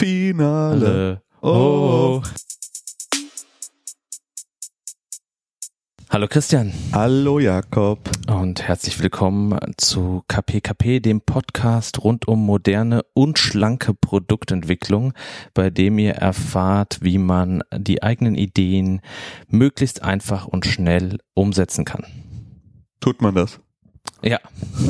[0.00, 1.22] Finale.
[1.42, 2.22] Oh.
[6.08, 7.98] Hallo Christian Hallo Jakob.
[8.30, 15.14] und herzlich willkommen zu KPKP, dem Podcast rund um moderne und schlanke Produktentwicklung,
[15.52, 19.00] bei dem ihr erfahrt, wie man die eigenen Ideen
[19.48, 22.04] möglichst einfach und schnell umsetzen kann.
[23.00, 23.58] Tut man das?
[24.22, 24.38] Ja,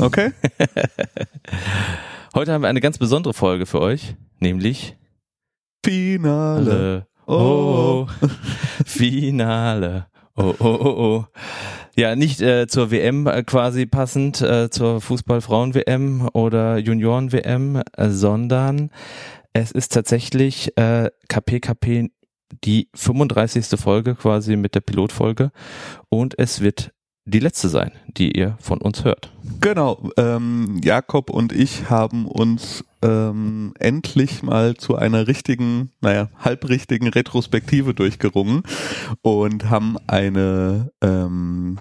[0.03, 0.33] Okay.
[2.35, 4.98] heute haben wir eine ganz besondere Folge für euch, nämlich
[5.85, 7.07] Finale.
[7.27, 8.07] Oh,
[8.87, 10.07] Finale.
[10.37, 11.25] Oh, oh, oh, oh.
[11.97, 18.91] Ja, nicht äh, zur WM äh, quasi passend, äh, zur Fußball-Frauen-WM oder Junioren-WM, äh, sondern
[19.53, 22.11] es ist tatsächlich äh, KPKP
[22.65, 23.79] die 35.
[23.81, 25.51] Folge quasi mit der Pilotfolge
[26.09, 26.93] und es wird
[27.29, 29.33] die letzte sein, die ihr von uns hört.
[29.61, 30.11] Genau.
[30.17, 37.95] Ähm, Jakob und ich haben uns ähm, endlich mal zu einer richtigen, naja, halbrichtigen Retrospektive
[37.95, 38.63] durchgerungen
[39.23, 41.79] und haben eine ähm,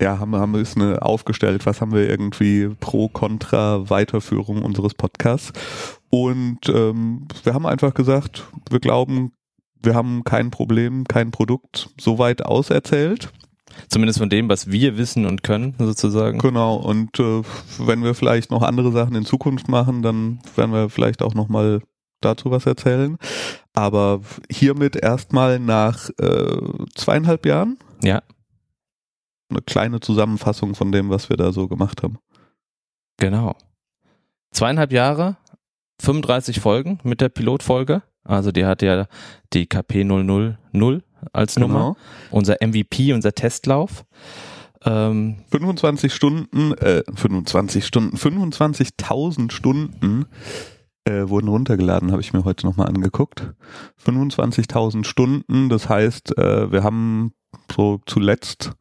[0.00, 4.94] ja, haben, haben wir es eine aufgestellt, was haben wir irgendwie pro, contra Weiterführung unseres
[4.94, 5.52] Podcasts.
[6.08, 9.32] Und ähm, wir haben einfach gesagt, wir glauben,
[9.82, 13.32] wir haben kein Problem, kein Produkt so weit auserzählt.
[13.88, 16.38] Zumindest von dem, was wir wissen und können, sozusagen.
[16.38, 17.42] Genau, und äh,
[17.78, 21.80] wenn wir vielleicht noch andere Sachen in Zukunft machen, dann werden wir vielleicht auch nochmal
[22.20, 23.16] dazu was erzählen.
[23.74, 26.60] Aber hiermit erstmal nach äh,
[26.94, 28.22] zweieinhalb Jahren Ja,
[29.50, 32.18] eine kleine Zusammenfassung von dem, was wir da so gemacht haben.
[33.18, 33.56] Genau.
[34.52, 35.36] Zweieinhalb Jahre,
[36.00, 38.02] 35 Folgen mit der Pilotfolge.
[38.24, 39.06] Also die hat ja
[39.52, 40.58] die KP 000
[41.32, 41.66] als Genau.
[41.68, 41.96] Nummer.
[42.30, 44.04] Unser MVP, unser Testlauf.
[44.84, 50.26] Ähm, 25 Stunden, äh, 25 Stunden, 25.000 Stunden
[51.04, 53.54] äh, wurden runtergeladen, habe ich mir heute nochmal angeguckt.
[54.04, 57.32] 25.000 Stunden, das heißt, äh, wir haben
[57.74, 58.72] so zuletzt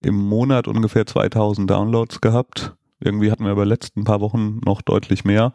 [0.00, 2.74] im Monat ungefähr 2000 Downloads gehabt.
[3.00, 5.52] Irgendwie hatten wir aber letzten paar Wochen noch deutlich mehr.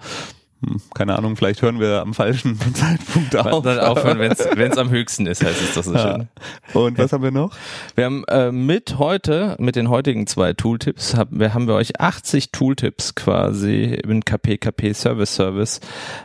[0.66, 3.64] Hm, Keine Ahnung, vielleicht hören wir am falschen Zeitpunkt auf.
[3.64, 4.32] dann aufhören, wenn
[4.72, 6.16] es am höchsten ist, heißt es doch so Ja.
[6.16, 6.28] schön.
[6.74, 7.56] Und was haben wir noch?
[7.96, 12.00] Wir haben äh, mit heute, mit den heutigen zwei Tooltips, haben wir, haben wir euch
[12.02, 15.80] 80 Tooltips quasi im KPKP Service Service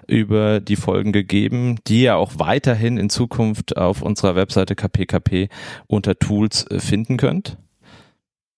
[0.07, 5.51] über die Folgen gegeben, die ihr auch weiterhin in Zukunft auf unserer Webseite KPKP
[5.89, 7.59] unter Tools äh, finden könnt.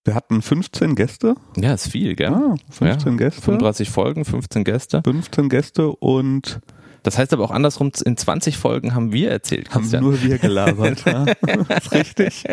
[0.05, 1.35] Wir hatten 15 Gäste.
[1.57, 2.29] Ja, ist viel, gell?
[2.29, 3.41] Ah, 15 Ja, Gäste.
[3.43, 5.03] 35 Folgen, 15 Gäste.
[5.05, 6.61] 15 Gäste und
[7.05, 10.05] Das heißt aber auch andersrum, in 20 Folgen haben wir erzählt, haben Christian.
[10.05, 11.05] nur wir gelabert.
[11.07, 11.25] ja.
[11.69, 12.45] Das ist richtig.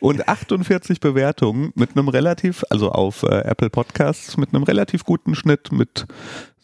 [0.00, 5.34] Und 48 Bewertungen mit einem relativ, also auf äh, Apple Podcasts mit einem relativ guten
[5.34, 6.06] Schnitt mit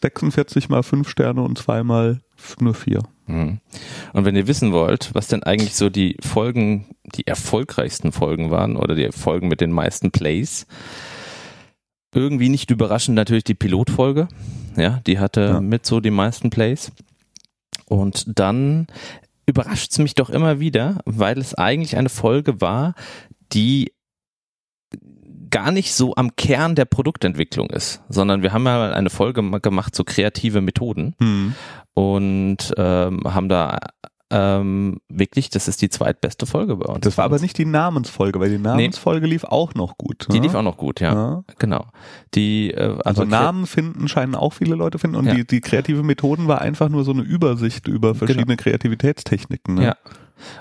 [0.01, 2.21] 46 mal 5 Sterne und zweimal
[2.59, 3.01] nur 4.
[3.27, 3.59] Mhm.
[4.13, 8.75] Und wenn ihr wissen wollt, was denn eigentlich so die Folgen, die erfolgreichsten Folgen waren
[8.75, 10.65] oder die Folgen mit den meisten Plays,
[12.13, 14.27] irgendwie nicht überraschend natürlich die Pilotfolge.
[14.75, 15.61] Ja, die hatte Ja.
[15.61, 16.91] mit so die meisten Plays.
[17.85, 18.87] Und dann
[19.45, 22.93] überrascht es mich doch immer wieder, weil es eigentlich eine Folge war,
[23.51, 23.91] die
[25.49, 29.59] gar nicht so am Kern der Produktentwicklung ist, sondern wir haben ja eine Folge ma-
[29.59, 31.53] gemacht, so kreative Methoden Hm.
[31.93, 33.77] und ähm, haben da
[34.31, 37.01] ähm, wirklich, das ist die zweitbeste Folge bei uns.
[37.01, 40.27] Das war aber nicht die Namensfolge, weil die Namensfolge lief auch noch gut.
[40.31, 40.43] Die ne?
[40.45, 41.13] lief auch noch gut, ja.
[41.13, 41.43] Ja.
[41.57, 41.87] Genau.
[42.35, 45.33] Die, äh, Also aber Namen finden scheinen auch viele Leute finden und Ja.
[45.33, 49.75] die, die kreative Methoden war einfach nur so eine Übersicht über verschiedene Kreativitätstechniken.
[49.75, 49.83] Ne?
[49.83, 49.95] Ja.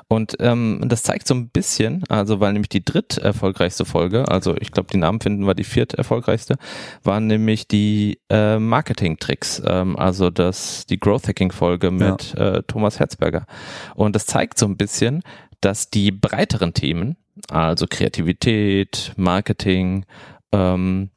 [0.08, 4.56] Und ähm, das zeigt so ein bisschen, also weil nämlich die dritt erfolgreichste Folge, also
[4.56, 6.56] ich glaube, die Namen finden war die viert erfolgreichste,
[7.02, 12.98] waren nämlich die äh, Marketing-Tricks, ähm, also das die Growth Hacking Folge mit äh, Thomas
[12.98, 13.46] Herzberger.
[13.94, 15.22] Und das zeigt so ein bisschen,
[15.60, 17.16] dass die breiteren Themen,
[17.50, 20.04] also Kreativität, Marketing
[20.52, 21.10] ähm,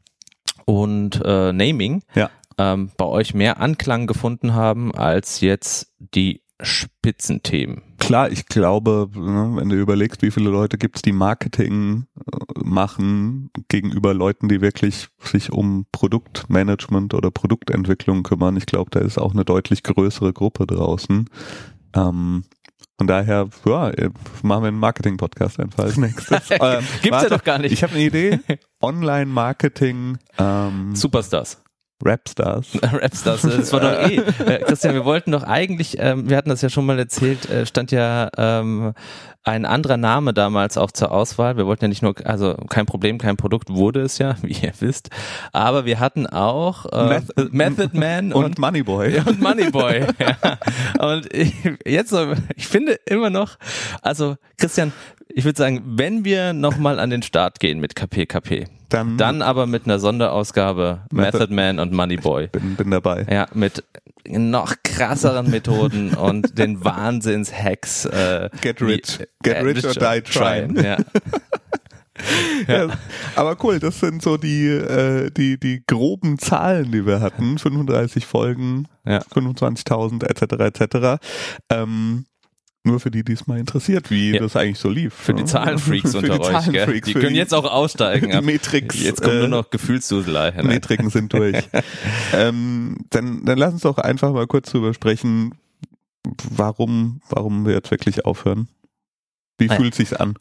[0.65, 2.29] und äh, Naming, Ja.
[2.57, 7.81] ähm, bei euch mehr Anklang gefunden haben als jetzt die Spitzenthemen.
[7.99, 13.49] Klar, ich glaube, ne, wenn du überlegst, wie viele Leute gibt's, die Marketing äh, machen
[13.67, 18.57] gegenüber Leuten, die wirklich sich um Produktmanagement oder Produktentwicklung kümmern.
[18.57, 21.29] Ich glaube, da ist auch eine deutlich größere Gruppe draußen.
[21.95, 22.43] Ähm,
[22.97, 23.91] von daher, ja,
[24.43, 26.49] machen wir einen Marketing-Podcast einfach als nächstes.
[26.51, 27.71] Ähm, Gibt's ja warte, doch gar nicht.
[27.71, 28.39] Ich habe eine Idee.
[28.81, 30.19] Online-Marketing.
[30.37, 31.60] Ähm, Superstars.
[32.03, 32.77] Rapstars.
[32.81, 34.21] Rapstars, das war doch eh.
[34.45, 37.65] Äh, Christian, wir wollten doch eigentlich, ähm, wir hatten das ja schon mal erzählt, äh,
[37.65, 38.93] stand ja ähm,
[39.43, 41.57] ein anderer Name damals auch zur Auswahl.
[41.57, 44.73] Wir wollten ja nicht nur, also kein Problem, kein Produkt wurde es ja, wie ihr
[44.79, 45.09] wisst.
[45.51, 49.21] Aber wir hatten auch äh, Method, Method Man und, und Moneyboy.
[49.25, 50.07] Und Moneyboy.
[50.19, 50.57] ja.
[50.99, 51.53] Und ich,
[51.85, 52.15] jetzt,
[52.55, 53.57] ich finde immer noch,
[54.01, 54.91] also Christian,
[55.29, 59.67] ich würde sagen, wenn wir nochmal an den Start gehen mit KPKP, dann, dann aber
[59.67, 62.47] mit einer Sonderausgabe Method, Method Man und Moneyboy.
[62.47, 63.25] Bin, bin dabei.
[63.29, 63.83] Ja, mit
[64.27, 68.05] noch krasseren Methoden und den Wahnsinns-Hacks.
[68.05, 69.17] Äh, get rich.
[69.17, 70.75] Get, get rich, or die trying.
[70.75, 70.97] Ja.
[72.67, 72.89] ja.
[73.35, 77.57] aber cool, das sind so die, äh, die, die groben Zahlen, die wir hatten.
[77.57, 79.19] 35 Folgen, ja.
[79.19, 80.81] 25.000 etc.
[80.81, 81.23] etc.
[81.69, 82.25] Ähm,
[82.83, 84.39] nur für die, die es mal interessiert, wie ja.
[84.39, 85.13] das eigentlich so lief.
[85.13, 87.07] Für die Zahlenfreaks unter die euch, Zahlenfreaks?
[87.07, 88.31] Die können jetzt auch aussteigen.
[88.39, 89.01] Die Matrix.
[89.01, 90.51] Jetzt kommt äh, nur noch Gefühlsduselei.
[90.51, 90.63] Ne?
[90.63, 91.57] Metriken sind durch.
[92.33, 95.53] ähm, dann, dann lass uns doch einfach mal kurz drüber sprechen,
[96.49, 98.67] warum, warum wir jetzt wirklich aufhören.
[99.57, 99.77] Wie Nein.
[99.77, 100.35] fühlt sich's an?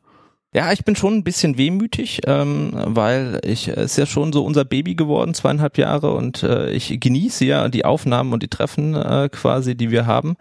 [0.52, 4.44] Ja, ich bin schon ein bisschen wehmütig, ähm, weil ich es ist ja schon so
[4.44, 8.96] unser Baby geworden, zweieinhalb Jahre, und äh, ich genieße ja die Aufnahmen und die Treffen
[8.96, 10.36] äh, quasi, die wir haben.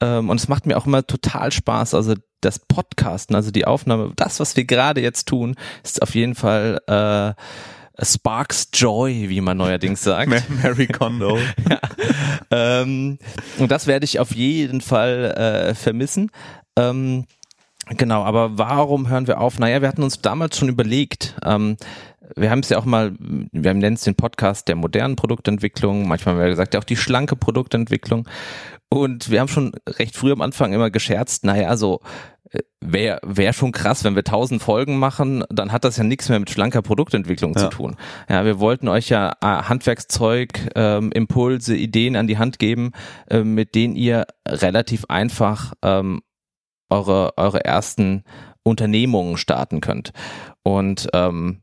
[0.00, 1.94] Ähm, und es macht mir auch immer total Spaß.
[1.94, 6.36] Also das Podcasten, also die Aufnahme, das, was wir gerade jetzt tun, ist auf jeden
[6.36, 10.30] Fall äh, Sparks Joy, wie man neuerdings sagt.
[10.62, 11.36] Mary Kondo.
[11.68, 11.80] ja.
[12.52, 13.18] ähm,
[13.58, 16.30] und das werde ich auf jeden Fall äh, vermissen.
[16.76, 17.24] Ähm,
[17.96, 19.58] Genau, aber warum hören wir auf?
[19.58, 21.76] Naja, wir hatten uns damals schon überlegt, ähm,
[22.36, 26.34] wir haben es ja auch mal, wir nennen es den Podcast der modernen Produktentwicklung, manchmal
[26.34, 28.28] haben wir gesagt, ja auch die schlanke Produktentwicklung.
[28.90, 32.00] Und wir haben schon recht früh am Anfang immer gescherzt, naja, so
[32.50, 36.28] äh, wäre wär schon krass, wenn wir tausend Folgen machen, dann hat das ja nichts
[36.28, 37.60] mehr mit schlanker Produktentwicklung ja.
[37.60, 37.96] zu tun.
[38.28, 42.92] Ja, wir wollten euch ja äh, Handwerkszeug, ähm, Impulse, Ideen an die Hand geben,
[43.28, 46.22] äh, mit denen ihr relativ einfach ähm,
[46.90, 48.24] eure, eure ersten
[48.62, 50.12] Unternehmungen starten könnt.
[50.62, 51.62] Und ähm,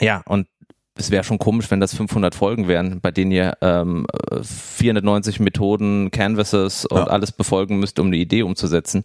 [0.00, 0.46] ja, und
[0.94, 4.06] es wäre schon komisch, wenn das 500 Folgen wären, bei denen ihr ähm,
[4.42, 7.06] 490 Methoden, Canvases und ja.
[7.06, 9.04] alles befolgen müsst, um eine Idee umzusetzen.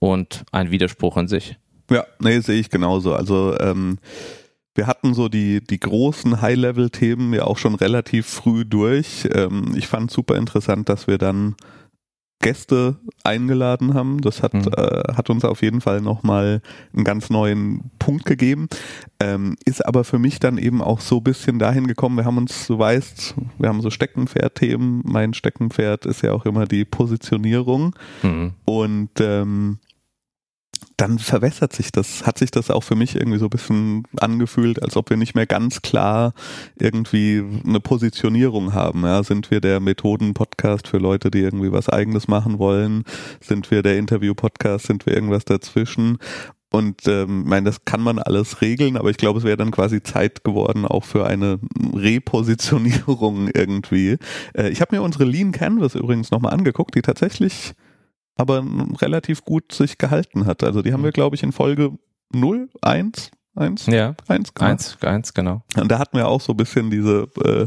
[0.00, 1.56] Und ein Widerspruch in sich.
[1.90, 3.14] Ja, nee, sehe ich genauso.
[3.14, 3.98] Also ähm,
[4.74, 9.28] wir hatten so die, die großen High-Level-Themen ja auch schon relativ früh durch.
[9.32, 11.56] Ähm, ich fand super interessant, dass wir dann
[12.40, 14.20] Gäste eingeladen haben.
[14.20, 14.70] Das hat, mhm.
[14.76, 16.62] äh, hat uns auf jeden Fall nochmal
[16.94, 18.68] einen ganz neuen Punkt gegeben.
[19.20, 22.38] Ähm, ist aber für mich dann eben auch so ein bisschen dahin gekommen, wir haben
[22.38, 25.02] uns, du weißt, wir haben so Steckenpferd-Themen.
[25.04, 27.94] Mein Steckenpferd ist ja auch immer die Positionierung.
[28.22, 28.52] Mhm.
[28.64, 29.78] Und ähm,
[30.96, 34.82] dann verwässert sich das, hat sich das auch für mich irgendwie so ein bisschen angefühlt,
[34.82, 36.34] als ob wir nicht mehr ganz klar
[36.78, 39.04] irgendwie eine Positionierung haben.
[39.04, 43.04] Ja, sind wir der Methoden-Podcast für Leute, die irgendwie was eigenes machen wollen?
[43.40, 44.86] Sind wir der Interview-Podcast?
[44.86, 46.18] Sind wir irgendwas dazwischen?
[46.70, 50.02] Und ähm, meine, das kann man alles regeln, aber ich glaube, es wäre dann quasi
[50.02, 51.60] Zeit geworden auch für eine
[51.94, 54.18] Repositionierung irgendwie.
[54.54, 57.74] Äh, ich habe mir unsere Lean Canvas übrigens nochmal angeguckt, die tatsächlich
[58.38, 58.64] aber
[59.02, 60.62] relativ gut sich gehalten hat.
[60.62, 61.14] Also die haben wir, mhm.
[61.14, 61.98] glaube ich, in Folge
[62.32, 65.62] 0, 1, 1, ja, 1, 1, 1, genau.
[65.76, 67.66] Und da hatten wir auch so ein bisschen diese äh,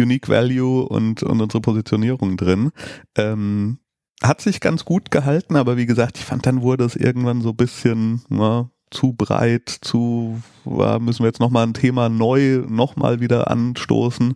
[0.00, 2.70] Unique Value und, und unsere Positionierung drin.
[3.16, 3.78] Ähm,
[4.22, 7.50] hat sich ganz gut gehalten, aber wie gesagt, ich fand, dann wurde es irgendwann so
[7.50, 13.20] ein bisschen, na, zu breit, zu, ja, müssen wir jetzt nochmal ein Thema neu nochmal
[13.20, 14.34] wieder anstoßen.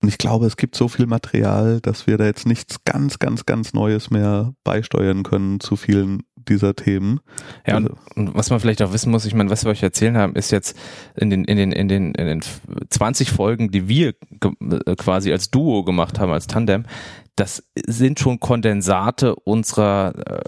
[0.00, 3.46] Und ich glaube, es gibt so viel Material, dass wir da jetzt nichts ganz, ganz,
[3.46, 7.20] ganz Neues mehr beisteuern können zu vielen dieser Themen.
[7.66, 10.16] Ja, und, und was man vielleicht auch wissen muss, ich meine, was wir euch erzählen
[10.16, 10.76] haben, ist jetzt
[11.14, 12.40] in den, in den, in den, in den
[12.90, 14.14] 20 Folgen, die wir
[14.98, 16.84] quasi als Duo gemacht haben, als Tandem,
[17.36, 20.42] das sind schon Kondensate unserer äh,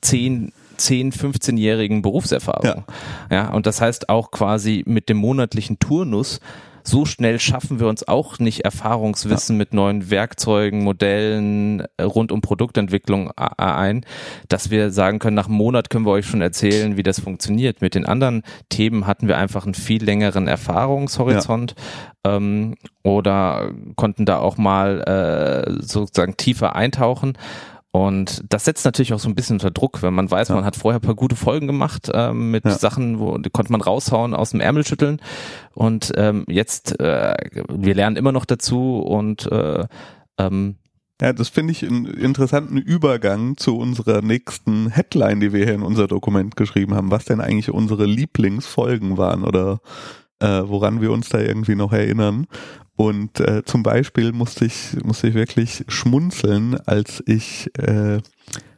[0.00, 2.84] zehn 10, 15-jährigen Berufserfahrung.
[3.30, 3.36] Ja.
[3.36, 6.40] ja, und das heißt auch quasi mit dem monatlichen Turnus
[6.86, 9.58] so schnell schaffen wir uns auch nicht Erfahrungswissen ja.
[9.58, 14.06] mit neuen Werkzeugen, Modellen äh, rund um Produktentwicklung ein,
[14.48, 17.82] dass wir sagen können, nach einem Monat können wir euch schon erzählen, wie das funktioniert.
[17.82, 21.74] Mit den anderen Themen hatten wir einfach einen viel längeren Erfahrungshorizont
[22.24, 22.36] ja.
[22.36, 27.36] ähm, oder konnten da auch mal äh, sozusagen tiefer eintauchen.
[27.96, 30.54] Und das setzt natürlich auch so ein bisschen unter Druck, wenn man weiß, ja.
[30.54, 32.72] man hat vorher ein paar gute Folgen gemacht ähm, mit ja.
[32.72, 35.18] Sachen, wo die konnte man raushauen, aus dem Ärmel schütteln.
[35.72, 37.34] Und ähm, jetzt, äh,
[37.70, 39.86] wir lernen immer noch dazu und äh,
[40.36, 40.76] ähm,
[41.22, 45.82] ja, das finde ich einen interessanten Übergang zu unserer nächsten Headline, die wir hier in
[45.82, 49.80] unser Dokument geschrieben haben, was denn eigentlich unsere Lieblingsfolgen waren oder
[50.40, 52.46] äh, woran wir uns da irgendwie noch erinnern.
[52.96, 58.20] Und äh, zum Beispiel musste ich, musste ich wirklich schmunzeln, als ich äh,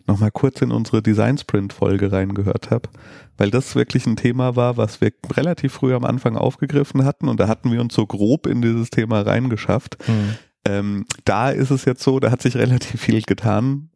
[0.09, 2.89] nochmal kurz in unsere Design Sprint Folge reingehört habe,
[3.37, 7.39] weil das wirklich ein Thema war, was wir relativ früh am Anfang aufgegriffen hatten und
[7.39, 9.99] da hatten wir uns so grob in dieses Thema reingeschafft.
[10.09, 10.35] Mhm.
[10.65, 13.91] Ähm, da ist es jetzt so, da hat sich relativ viel getan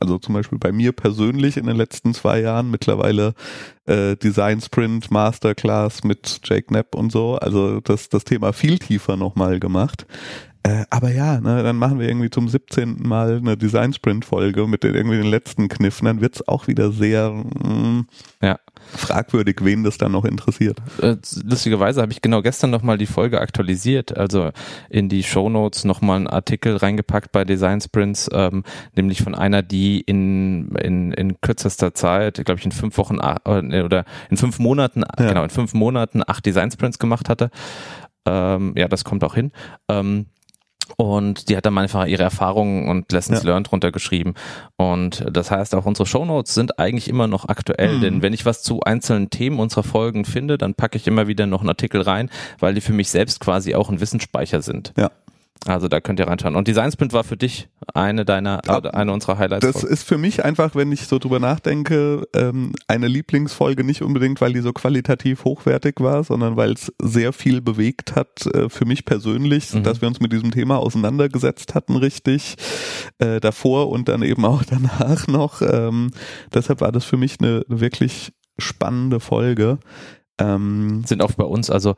[0.00, 3.34] also zum Beispiel bei mir persönlich in den letzten zwei Jahren mittlerweile
[3.86, 9.16] äh, Design Sprint Masterclass mit Jake Knapp und so, also das, das Thema viel tiefer
[9.16, 10.06] nochmal gemacht.
[10.66, 13.06] Äh, aber ja, ne, dann machen wir irgendwie zum 17.
[13.06, 16.90] Mal eine Design Sprint Folge mit den irgendwie den letzten Kniffen, dann wird's auch wieder
[16.90, 18.06] sehr mh, mm,
[18.42, 18.58] ja.
[18.96, 20.78] fragwürdig, wen das dann noch interessiert.
[21.00, 24.50] Äh, lustigerweise habe ich genau gestern nochmal die Folge aktualisiert, also
[24.90, 28.64] in die Show Notes nochmal einen Artikel reingepackt bei Design Sprints, ähm,
[28.96, 33.82] nämlich von einer, die in, in, in kürzester Zeit, glaube ich in fünf Wochen äh,
[33.82, 35.28] oder in fünf Monaten, ja.
[35.28, 37.50] genau, in fünf Monaten acht Design Sprints gemacht hatte.
[38.26, 39.52] Ähm, ja, das kommt auch hin.
[39.88, 40.26] Ähm,
[40.96, 43.50] und die hat dann einfach ihre Erfahrungen und Lessons ja.
[43.50, 44.34] learned runtergeschrieben.
[44.76, 48.00] Und das heißt, auch unsere Shownotes sind eigentlich immer noch aktuell, mhm.
[48.00, 51.46] denn wenn ich was zu einzelnen Themen unserer Folgen finde, dann packe ich immer wieder
[51.46, 54.92] noch einen Artikel rein, weil die für mich selbst quasi auch ein Wissensspeicher sind.
[54.96, 55.10] Ja.
[55.64, 56.54] Also da könnt ihr reinschauen.
[56.54, 59.66] Und Design Sprint war für dich eine deiner, ja, eine unserer Highlights.
[59.66, 64.40] Das ist für mich einfach, wenn ich so drüber nachdenke, ähm, eine Lieblingsfolge nicht unbedingt,
[64.40, 68.84] weil die so qualitativ hochwertig war, sondern weil es sehr viel bewegt hat äh, für
[68.84, 69.82] mich persönlich, mhm.
[69.82, 72.56] dass wir uns mit diesem Thema auseinandergesetzt hatten, richtig
[73.18, 75.62] äh, davor und dann eben auch danach noch.
[75.62, 76.10] Ähm,
[76.54, 79.78] deshalb war das für mich eine wirklich spannende Folge.
[80.38, 81.96] Ähm, sind auch bei uns, also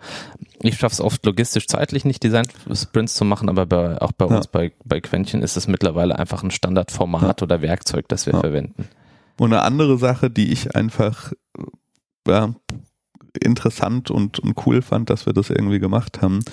[0.63, 4.37] ich schaffe es oft logistisch zeitlich nicht, Design-Sprints zu machen, aber bei, auch bei ja.
[4.37, 7.45] uns bei, bei Quäntchen ist es mittlerweile einfach ein Standardformat ja.
[7.45, 8.41] oder Werkzeug, das wir ja.
[8.41, 8.87] verwenden.
[9.39, 11.33] Und eine andere Sache, die ich einfach
[12.29, 12.55] ja,
[13.41, 16.45] interessant und, und cool fand, dass wir das irgendwie gemacht haben,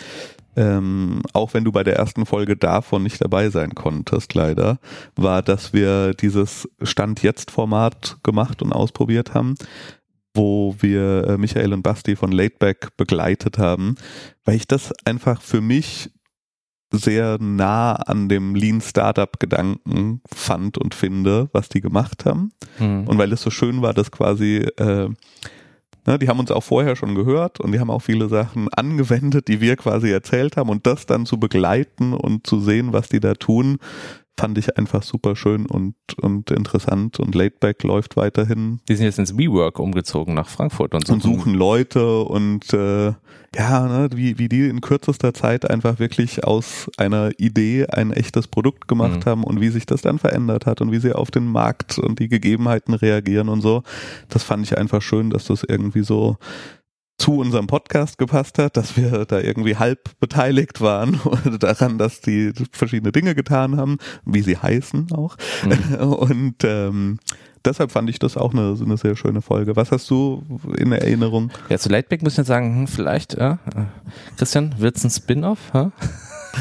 [0.56, 4.80] ähm, auch wenn du bei der ersten Folge davon nicht dabei sein konntest, leider,
[5.16, 9.56] war, dass wir dieses Stand-Jetzt-Format gemacht und ausprobiert haben
[10.36, 13.96] wo wir äh, Michael und Basti von Laidback begleitet haben,
[14.44, 16.12] weil ich das einfach für mich
[16.92, 22.52] sehr nah an dem Lean Startup Gedanken fand und finde, was die gemacht haben.
[22.80, 23.08] Mhm.
[23.08, 25.10] Und weil es so schön war, dass quasi, äh,
[26.06, 29.48] ne, die haben uns auch vorher schon gehört und die haben auch viele Sachen angewendet,
[29.48, 33.20] die wir quasi erzählt haben und das dann zu begleiten und zu sehen, was die
[33.20, 33.78] da tun,
[34.38, 38.82] fand ich einfach super schön und, und interessant und Laidback läuft weiterhin.
[38.90, 43.14] Die sind jetzt ins WeWork umgezogen nach Frankfurt und, suchen, und suchen Leute und äh,
[43.56, 48.48] ja, ne, wie, wie die in kürzester Zeit einfach wirklich aus einer Idee ein echtes
[48.48, 49.30] Produkt gemacht mhm.
[49.30, 52.20] haben und wie sich das dann verändert hat und wie sie auf den Markt und
[52.20, 53.84] die Gegebenheiten reagieren und so.
[54.28, 56.38] Das fand ich einfach schön, dass das irgendwie so
[57.18, 61.20] zu unserem Podcast gepasst hat, dass wir da irgendwie halb beteiligt waren
[61.60, 65.38] daran, dass die verschiedene Dinge getan haben, wie sie heißen auch.
[65.64, 65.96] Mhm.
[66.00, 67.20] Und ähm,
[67.64, 69.76] deshalb fand ich das auch eine, eine sehr schöne Folge.
[69.76, 70.44] Was hast du
[70.78, 71.52] in Erinnerung?
[71.70, 73.60] Ja, zu Lightback muss ich jetzt sagen, hm, vielleicht, ja.
[74.38, 75.60] Christian, wird's ein Spin-off?
[75.74, 75.92] Ja?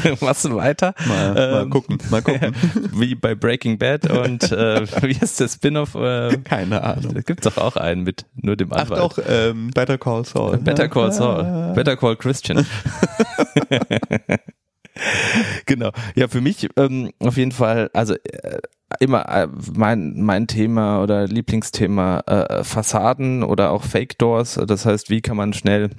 [0.21, 0.93] Machst du weiter?
[1.07, 2.55] Mal, ähm, mal gucken, mal gucken.
[2.93, 5.95] wie bei Breaking Bad und äh, wie ist der Spin-off?
[5.95, 7.13] Äh, Keine Ahnung.
[7.13, 9.01] Da gibt's doch auch einen mit nur dem Anwalt.
[9.01, 10.57] Ach doch, ähm, Better Call Saul.
[10.57, 11.73] Better Call Saul.
[11.75, 12.65] Better Call Christian.
[15.65, 15.91] genau.
[16.15, 18.59] Ja, für mich ähm, auf jeden Fall, also äh,
[18.99, 24.59] immer äh, mein mein Thema oder Lieblingsthema äh, Fassaden oder auch Fake Doors.
[24.67, 25.89] Das heißt, wie kann man schnell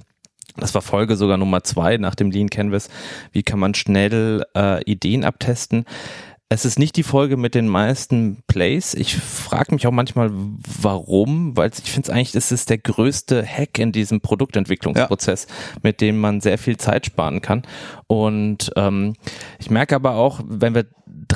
[0.59, 2.89] das war Folge sogar Nummer zwei nach dem Lean Canvas.
[3.33, 5.85] Wie kann man schnell äh, Ideen abtesten?
[6.49, 8.95] Es ist nicht die Folge mit den meisten Plays.
[8.95, 13.45] Ich frage mich auch manchmal, warum, weil ich finde es eigentlich, das ist der größte
[13.45, 15.81] Hack in diesem Produktentwicklungsprozess, ja.
[15.83, 17.63] mit dem man sehr viel Zeit sparen kann.
[18.07, 19.15] Und ähm,
[19.59, 20.87] ich merke aber auch, wenn wir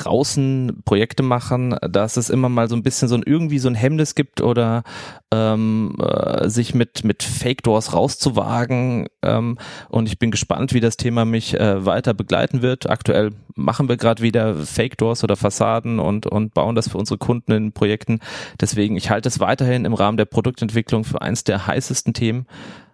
[0.03, 3.75] draußen Projekte machen, dass es immer mal so ein bisschen so ein irgendwie so ein
[3.75, 4.83] Hemmnis gibt oder
[5.31, 9.07] ähm, äh, sich mit mit Fake Doors rauszuwagen.
[9.21, 9.57] Ähm,
[9.89, 12.89] und ich bin gespannt, wie das Thema mich äh, weiter begleiten wird.
[12.89, 17.17] Aktuell machen wir gerade wieder Fake Doors oder Fassaden und und bauen das für unsere
[17.17, 18.19] Kunden in Projekten.
[18.59, 22.45] Deswegen ich halte es weiterhin im Rahmen der Produktentwicklung für eins der heißesten Themen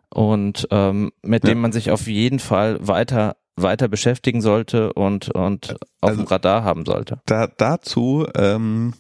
[0.10, 1.50] und ähm, mit ja.
[1.50, 6.28] dem man sich auf jeden Fall weiter weiter beschäftigen sollte und, und auf also, dem
[6.28, 7.20] Radar haben sollte.
[7.26, 8.94] Da, dazu, ähm,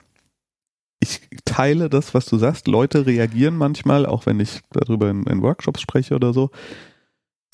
[1.00, 2.68] ich teile das, was du sagst.
[2.68, 6.50] Leute reagieren manchmal, auch wenn ich darüber in, in Workshops spreche oder so,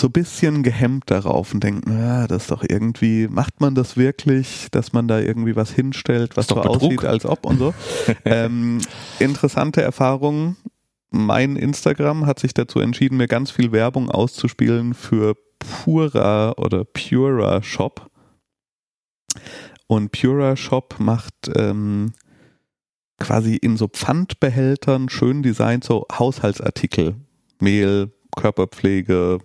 [0.00, 4.68] so bisschen gehemmt darauf und denken, ja, das ist doch irgendwie, macht man das wirklich,
[4.70, 7.74] dass man da irgendwie was hinstellt, was so aussieht, als ob und so.
[8.24, 8.80] ähm,
[9.18, 10.56] interessante Erfahrungen.
[11.16, 17.62] Mein Instagram hat sich dazu entschieden, mir ganz viel Werbung auszuspielen für Pura oder Pura
[17.62, 18.10] Shop.
[19.86, 22.14] Und Pura Shop macht ähm,
[23.20, 27.14] quasi in so Pfandbehältern schön designt so Haushaltsartikel.
[27.60, 29.38] Mehl, Körperpflege,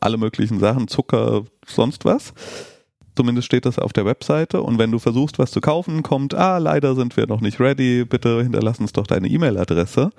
[0.00, 2.32] alle möglichen Sachen, Zucker, sonst was.
[3.16, 4.62] Zumindest steht das auf der Webseite.
[4.62, 8.04] Und wenn du versuchst, was zu kaufen, kommt, ah, leider sind wir noch nicht ready,
[8.04, 10.10] bitte hinterlass uns doch deine E-Mail-Adresse.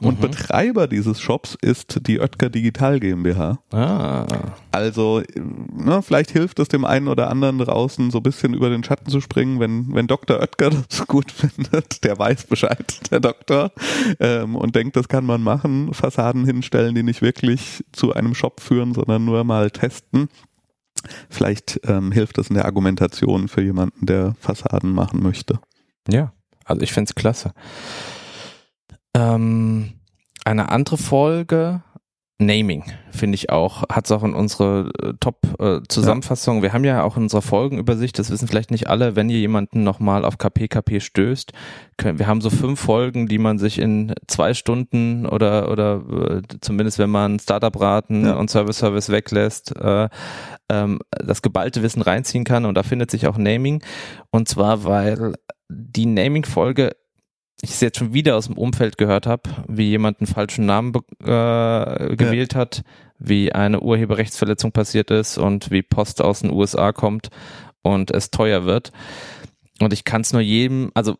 [0.00, 0.22] Und Mhm.
[0.22, 3.58] Betreiber dieses Shops ist die Oetker Digital GmbH.
[3.72, 4.26] Ah.
[4.72, 8.84] Also, ne, vielleicht hilft es dem einen oder anderen draußen, so ein bisschen über den
[8.84, 10.38] Schatten zu springen, wenn, wenn Dr.
[10.40, 13.72] Oetker das gut findet, der weiß Bescheid, der Doktor,
[14.20, 18.60] ähm, und denkt, das kann man machen, Fassaden hinstellen, die nicht wirklich zu einem Shop
[18.60, 20.28] führen, sondern nur mal testen.
[21.28, 25.60] Vielleicht ähm, hilft das in der Argumentation für jemanden, der Fassaden machen möchte.
[26.08, 26.32] Ja,
[26.64, 27.52] also ich find's klasse.
[29.14, 29.92] Ähm,
[30.44, 31.82] eine andere Folge,
[32.40, 36.62] Naming, finde ich auch, hat's auch in unsere äh, Top-Zusammenfassung.
[36.62, 39.82] Wir haben ja auch in unserer Folgenübersicht, das wissen vielleicht nicht alle, wenn ihr jemanden
[39.82, 41.52] nochmal auf KPKP stößt,
[41.96, 46.02] können, wir haben so fünf Folgen, die man sich in zwei Stunden oder oder
[46.38, 48.34] äh, zumindest wenn man Startup-Raten Ja.
[48.36, 50.08] und Service-Service weglässt, äh,
[50.68, 53.82] ähm, das geballte Wissen reinziehen kann und da findet sich auch Naming.
[54.30, 55.34] Und zwar, weil
[55.68, 56.92] die Naming-Folge
[57.60, 60.94] ich es jetzt schon wieder aus dem Umfeld gehört habe, wie jemand einen falschen Namen
[60.94, 62.82] äh, gewählt hat,
[63.18, 67.28] wie eine Urheberrechtsverletzung passiert ist und wie Post aus den USA kommt
[67.82, 68.92] und es teuer wird.
[69.80, 71.16] Und ich kann es nur jedem, also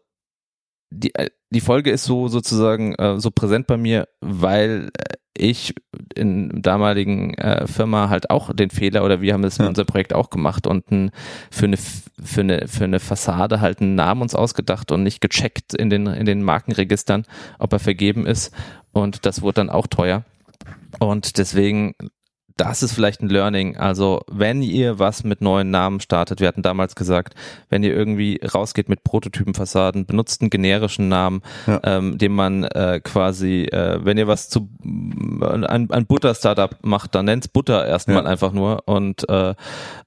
[0.90, 5.74] die, äh, die Folge ist so sozusagen äh, so präsent bei mir, weil äh, ich
[6.14, 9.64] in damaligen äh, Firma halt auch den Fehler oder wir haben es Ja.
[9.64, 11.10] in unserem Projekt auch gemacht und ein,
[11.50, 15.74] für eine für eine für eine Fassade halt einen Namen uns ausgedacht und nicht gecheckt
[15.74, 17.24] in den in den Markenregistern,
[17.58, 18.52] ob er vergeben ist
[18.92, 20.24] und das wurde dann auch teuer
[20.98, 21.94] und deswegen
[22.58, 23.76] das ist vielleicht ein Learning.
[23.78, 27.34] Also wenn ihr was mit neuen Namen startet, wir hatten damals gesagt,
[27.70, 31.80] wenn ihr irgendwie rausgeht mit Prototypenfassaden, benutzt einen generischen Namen, Ja.
[31.84, 37.24] ähm, den man äh, quasi, äh, wenn ihr was zu ein, ein Butter-Startup macht, dann
[37.24, 38.28] nennt's Butter erstmal Ja.
[38.30, 39.54] einfach nur und äh,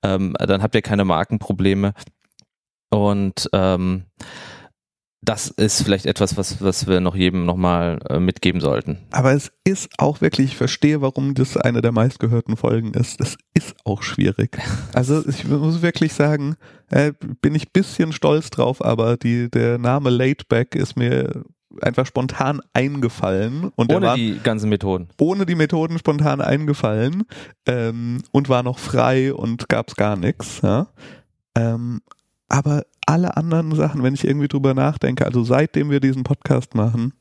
[0.03, 1.93] ähm, dann habt ihr keine Markenprobleme.
[2.89, 4.03] Und ähm,
[5.23, 8.97] das ist vielleicht etwas, was, was wir noch jedem nochmal äh, mitgeben sollten.
[9.11, 13.19] Aber es ist auch wirklich, ich verstehe, warum das eine der meistgehörten Folgen ist.
[13.19, 14.57] Das ist auch schwierig.
[14.93, 16.55] Also ich muss wirklich sagen,
[16.89, 21.43] äh, bin ich bisschen stolz drauf, aber die, der Name Laidback ist mir
[21.81, 25.07] einfach spontan eingefallen und Ohne war die ganzen Methoden.
[25.19, 27.23] ohne die Methoden spontan eingefallen
[27.65, 30.61] ähm, und war noch frei und gab's gar nichts.
[30.61, 30.87] Ja?
[31.55, 32.01] Ähm,
[32.51, 37.13] aber alle anderen Sachen, wenn ich irgendwie drüber nachdenke, also seitdem wir diesen Podcast machen,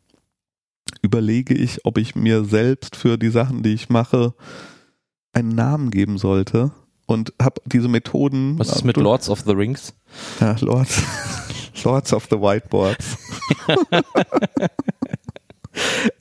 [1.02, 4.34] überlege ich, ob ich mir selbst für die Sachen, die ich mache,
[5.32, 6.72] einen Namen geben sollte
[7.06, 8.58] und habe diese Methoden.
[8.58, 9.94] Was ist mit Lords of the Rings?
[10.40, 11.00] Ja, Lords,
[11.84, 13.16] Lords of the Whiteboards.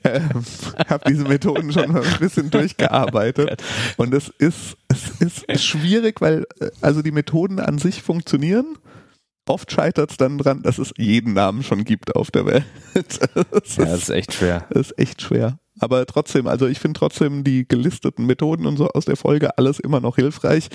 [0.03, 0.45] ähm,
[0.87, 3.63] habe diese Methoden schon ein bisschen durchgearbeitet
[3.97, 4.77] und es ist
[5.19, 8.77] es ist schwierig, weil äh, also die Methoden an sich funktionieren.
[9.49, 12.63] Oft scheitert es dann dran, dass es jeden Namen schon gibt auf der Welt.
[12.93, 14.65] Das Ja, das ist, echt schwer.
[14.69, 15.57] das ist echt schwer.
[15.79, 19.79] Aber trotzdem, also ich finde trotzdem die gelisteten Methoden und so aus der Folge alles
[19.79, 20.67] immer noch hilfreich.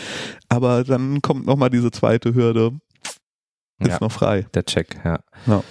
[0.48, 2.72] Aber dann kommt nochmal diese zweite Hürde.
[3.78, 3.98] Ist Ja.
[4.00, 4.46] noch frei.
[4.54, 5.20] Der Check, ja.
[5.46, 5.62] Ja.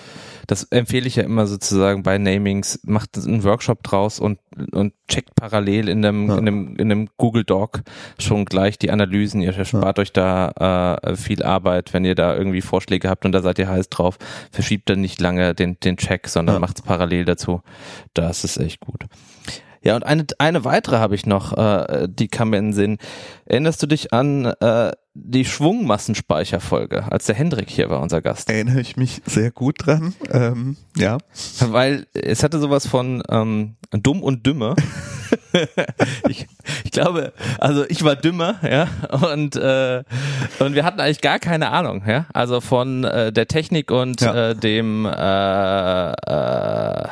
[0.48, 2.80] Das empfehle ich ja immer sozusagen bei Namings.
[2.84, 4.40] Macht einen Workshop draus und,
[4.74, 6.38] und checkt parallel in einem, Ja.
[6.38, 7.82] in einem, in einem Google Doc
[8.20, 9.42] schon gleich die Analysen.
[9.42, 13.42] Ihr spart euch da äh, viel Arbeit, wenn ihr da irgendwie Vorschläge habt und da
[13.42, 14.18] seid ihr heiß drauf.
[14.52, 16.60] Verschiebt dann nicht lange den, den Check, sondern Ja.
[16.60, 17.62] macht's parallel dazu.
[18.14, 19.06] Das ist echt gut.
[19.84, 22.98] Ja, und eine, eine weitere habe ich noch, äh, die kam mir in den Sinn.
[23.46, 28.50] Erinnerst du dich an äh, die Schwungmassenspeicherfolge, als der Hendrik hier war, unser Gast?
[28.50, 30.14] Erinnere ich mich sehr gut dran.
[30.32, 31.18] Ähm, ja.
[31.60, 34.76] Weil es hatte sowas von ähm, dumm und dümmer.
[36.30, 36.48] ich,
[36.84, 38.88] ich glaube, also ich war dümmer, ja,
[39.34, 44.22] und und wir hatten eigentlich gar keine Ahnung, ja, also von äh, der Technik und
[44.22, 44.50] Ja.
[44.52, 47.08] äh, dem äh, äh,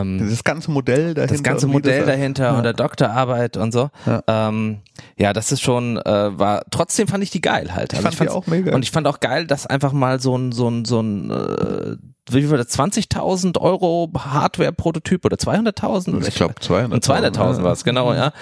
[0.00, 1.34] ähm, Das ganze Modell dahinter.
[1.34, 2.56] das ganze Modell das- dahinter Ja.
[2.56, 3.90] und der Doktorarbeit und so.
[4.06, 4.22] Ja.
[4.26, 4.78] Ähm,
[5.16, 7.92] ja, das ist schon, äh, war, trotzdem fand ich die geil halt.
[7.92, 8.74] Ich Also fand die fand's- auch mega.
[8.74, 11.96] Und ich fand auch geil, dass einfach mal so ein, so ein, so ein, äh,
[12.30, 16.16] wie war das, 20.000 Euro Hardware-Prototyp oder 200.000?
[16.16, 16.92] Oder ich glaube 200.
[16.92, 18.32] und 200.000 war es, genau, ja.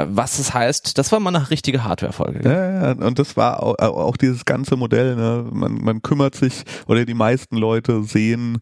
[0.00, 2.48] Was es heißt, das war mal eine richtige Hardware-Folge.
[2.48, 5.44] Ja, ja, und das war auch, auch dieses ganze Modell, ne?
[5.50, 8.58] man, man kümmert sich oder die meisten Leute sehen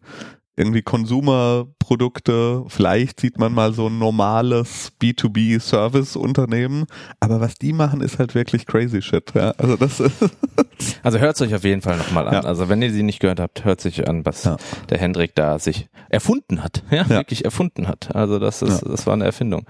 [0.57, 6.85] irgendwie Konsumerprodukte, vielleicht sieht man mal so ein normales B2B-Service-Unternehmen,
[7.19, 9.33] aber was die machen, ist halt wirklich crazy shit.
[9.35, 9.51] Ja?
[9.51, 10.01] Also das
[11.03, 12.33] Also hört es euch auf jeden Fall nochmal an.
[12.33, 12.39] Ja.
[12.41, 14.57] Also wenn ihr sie nicht gehört habt, hört sich an, was ja.
[14.89, 16.83] der Hendrik da sich erfunden hat.
[16.89, 17.07] Ja.
[17.09, 18.15] wirklich erfunden hat.
[18.15, 19.65] Also das ist, das war eine Erfindung.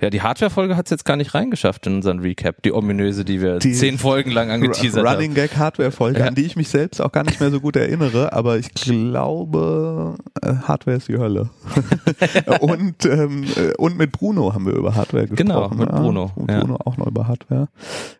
[0.00, 3.40] Ja, die Hardware-Folge hat es jetzt gar nicht reingeschafft in unseren Recap, die ominöse, die
[3.40, 5.14] wir die zehn Folgen lang angeteasert haben.
[5.14, 6.26] Running Gag Hardware-Folge, ja.
[6.26, 10.16] an die ich mich selbst auch gar nicht mehr so gut erinnere, aber ich glaube,
[10.40, 11.50] äh, Hardware ist die Hölle.
[12.60, 15.78] und, ähm, äh, und mit Bruno haben wir über Hardware genau, gesprochen.
[15.78, 16.32] Genau, mit Bruno.
[16.48, 17.68] Ja, Bruno auch noch über Hardware.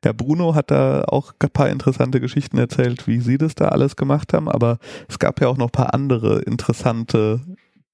[0.04, 3.94] Ja, Bruno hat da auch ein paar interessante Geschichten erzählt, wie sie das da alles
[3.94, 7.40] gemacht haben, aber es gab ja auch noch ein paar andere interessante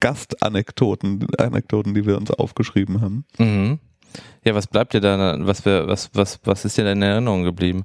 [0.04, 3.24] Gastanekdoten, Anekdoten, die wir uns aufgeschrieben haben.
[3.38, 3.78] Mhm.
[4.44, 7.84] Ja, was bleibt dir da, was wir, was, was, was ist dir in Erinnerung geblieben?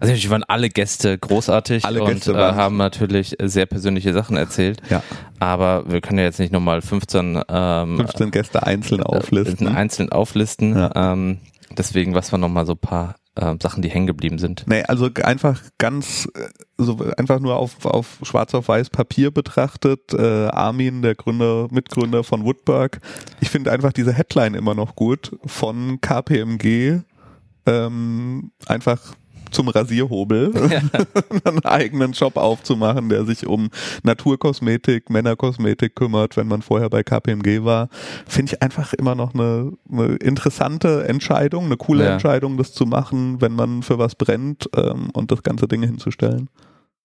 [0.00, 4.82] Also natürlich waren alle Gäste großartig alle und äh, haben natürlich sehr persönliche Sachen erzählt.
[4.90, 5.04] Ja.
[5.38, 9.68] Aber wir können ja jetzt nicht nochmal 15, ähm, 15 Gäste einzeln äh, auflisten.
[9.68, 10.74] Einzeln auflisten.
[10.74, 11.12] Ja.
[11.12, 11.38] Ähm,
[11.78, 14.64] deswegen, was waren nochmal so ein paar äh, Sachen, die hängen geblieben sind.
[14.66, 20.12] Nee, also einfach ganz, äh, so einfach nur auf, auf schwarz auf weiß Papier betrachtet,
[20.12, 23.00] äh, Armin, der Gründer, Mitgründer von Woodburg,
[23.40, 27.00] ich finde einfach diese Headline immer noch gut von KPMG,
[27.66, 29.14] ähm, einfach
[29.52, 30.80] zum Rasierhobel, ja.
[31.44, 33.70] einen eigenen Shop aufzumachen, der sich um
[34.02, 37.88] Naturkosmetik, Männerkosmetik kümmert, wenn man vorher bei KPMG war,
[38.26, 42.12] finde ich einfach immer noch eine, eine interessante Entscheidung, eine coole ja.
[42.12, 46.48] Entscheidung, das zu machen, wenn man für was brennt ähm, und das ganze Ding hinzustellen.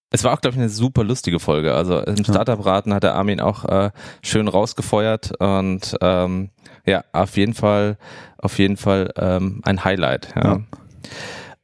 [0.09, 1.73] Es war auch, glaube ich, eine super lustige Folge.
[1.73, 3.91] Also im Startup-Raten hat der Armin auch äh,
[4.23, 6.49] schön rausgefeuert und ähm,
[6.85, 7.97] ja, auf jeden Fall,
[8.37, 10.33] auf jeden Fall ähm, ein Highlight.
[10.35, 10.43] Ja.
[10.43, 10.61] ja.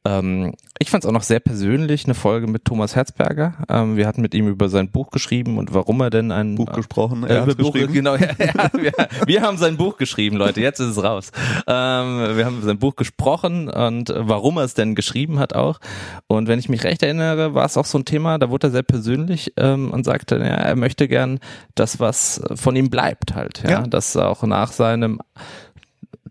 [0.06, 3.54] Ähm, ich fand es auch noch sehr persönlich, eine Folge mit Thomas Herzberger.
[3.70, 6.72] Ähm, wir hatten mit ihm über sein Buch geschrieben und warum er denn ein Buch
[6.72, 7.24] gesprochen.
[7.24, 8.92] Äh, er Buch, genau, ja, ja, wir,
[9.24, 10.60] wir, haben sein Buch geschrieben, Leute.
[10.60, 11.32] Jetzt ist es raus.
[11.66, 15.80] Ähm, wir haben sein Buch gesprochen und warum er es denn geschrieben hat auch.
[16.26, 18.38] Und wenn ich mich recht erinnere, war es auch so ein Thema.
[18.38, 21.40] Da wurde er sehr persönlich ähm, und sagte, ja, er möchte gern
[21.74, 23.62] das, was von ihm bleibt, halt.
[23.62, 23.82] Ja, ja.
[23.86, 25.20] dass auch nach seinem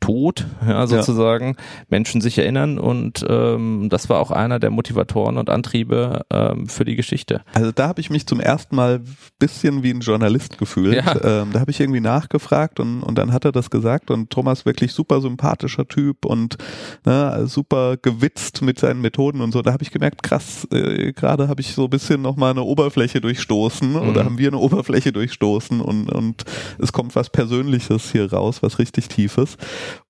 [0.04, 1.63] Tod, ja, sozusagen, ja.
[1.88, 6.84] Menschen sich erinnern und ähm, das war auch einer der Motivatoren und Antriebe ähm, für
[6.84, 7.42] die Geschichte.
[7.54, 9.00] Also da habe ich mich zum ersten Mal
[9.39, 10.96] bisschen wie ein Journalist gefühlt.
[10.96, 11.13] Ja.
[11.24, 14.66] Ähm, da habe ich irgendwie nachgefragt und, und dann hat er das gesagt und Thomas
[14.66, 16.58] wirklich super sympathischer Typ und
[17.06, 19.62] ne, super gewitzt mit seinen Methoden und so.
[19.62, 23.22] Da habe ich gemerkt, krass, äh, gerade habe ich so ein bisschen nochmal eine Oberfläche
[23.22, 24.10] durchstoßen mhm.
[24.10, 26.44] oder haben wir eine Oberfläche durchstoßen und, und
[26.78, 29.56] es kommt was Persönliches hier raus, was richtig Tiefes.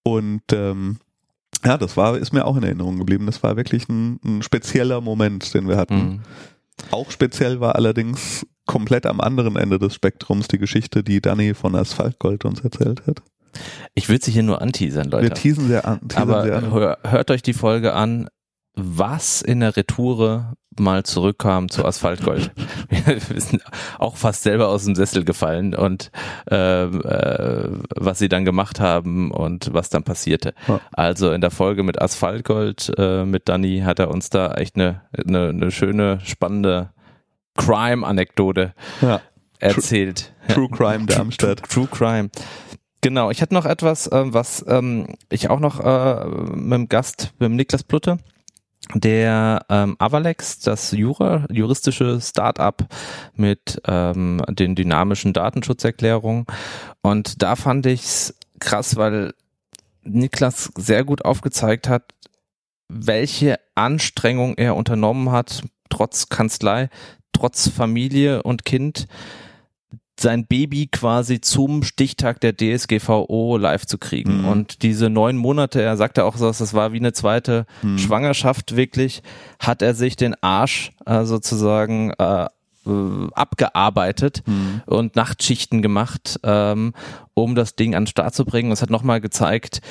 [0.03, 0.97] Und ähm,
[1.65, 3.25] ja, das war, ist mir auch in Erinnerung geblieben.
[3.25, 5.95] Das war wirklich ein, ein spezieller Moment, den wir hatten.
[5.95, 6.19] Mhm.
[6.91, 11.75] Auch speziell war allerdings komplett am anderen Ende des Spektrums die Geschichte, die Danny von
[11.75, 13.21] Asphaltgold uns erzählt hat.
[13.93, 15.27] Ich würde sie hier nur anteasern, Leute.
[15.27, 16.07] Wir teasen sehr an.
[16.07, 16.71] Teasern Aber sehr an.
[17.11, 18.27] hört euch die Folge an
[18.75, 22.51] was in der Retoure mal zurückkam zu Asphaltgold.
[22.89, 23.63] Wir sind
[23.99, 26.11] auch fast selber aus dem Sessel gefallen und
[26.49, 30.53] äh, äh, was sie dann gemacht haben und was dann passierte.
[30.67, 30.79] Ja.
[30.91, 35.01] Also in der Folge mit Asphaltgold, äh, mit Danny, hat er uns da echt eine,
[35.25, 36.89] eine, eine schöne, spannende
[37.55, 39.21] Crime-Anekdote ja.
[39.59, 40.33] erzählt.
[40.47, 41.63] True, True Crime Darmstadt.
[41.63, 42.29] True, True Crime.
[43.01, 47.33] Genau, ich hatte noch etwas, äh, was ähm, ich auch noch äh, mit dem Gast,
[47.37, 48.17] mit dem Niklas Plutte,
[48.93, 52.85] der ähm, Avalex, das Jura, juristische Startup
[53.35, 56.45] mit ähm, den dynamischen Datenschutzerklärungen.
[57.01, 59.33] Und da fand ich's krass, weil
[60.03, 62.13] Niklas sehr gut aufgezeigt hat,
[62.89, 66.89] welche Anstrengung er unternommen hat, trotz Kanzlei,
[67.31, 69.07] trotz Familie und Kind,
[70.23, 74.41] sein Baby quasi zum Stichtag der DSGVO live zu kriegen.
[74.41, 74.47] Mhm.
[74.47, 77.99] Und diese neun Monate, er sagte auch so, das war wie eine zweite mhm.
[77.99, 79.21] Schwangerschaft wirklich,
[79.59, 82.49] hat er sich den Arsch äh, sozusagen äh, äh
[83.33, 84.81] abgearbeitet mhm.
[84.87, 86.93] und Nachtschichten gemacht, ähm,
[87.35, 88.71] um das Ding an den Start zu bringen.
[88.71, 89.81] Es hat nochmal gezeigt,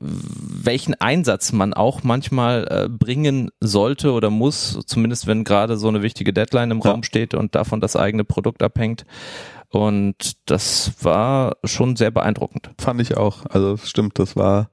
[0.00, 6.00] welchen Einsatz man auch manchmal äh, bringen sollte oder muss, zumindest wenn gerade so eine
[6.00, 6.90] wichtige Deadline im ja.
[6.90, 9.04] Raum steht und davon das eigene Produkt abhängt.
[9.70, 12.70] Und das war schon sehr beeindruckend.
[12.78, 13.46] Fand ich auch.
[13.46, 14.70] Also stimmt, das war,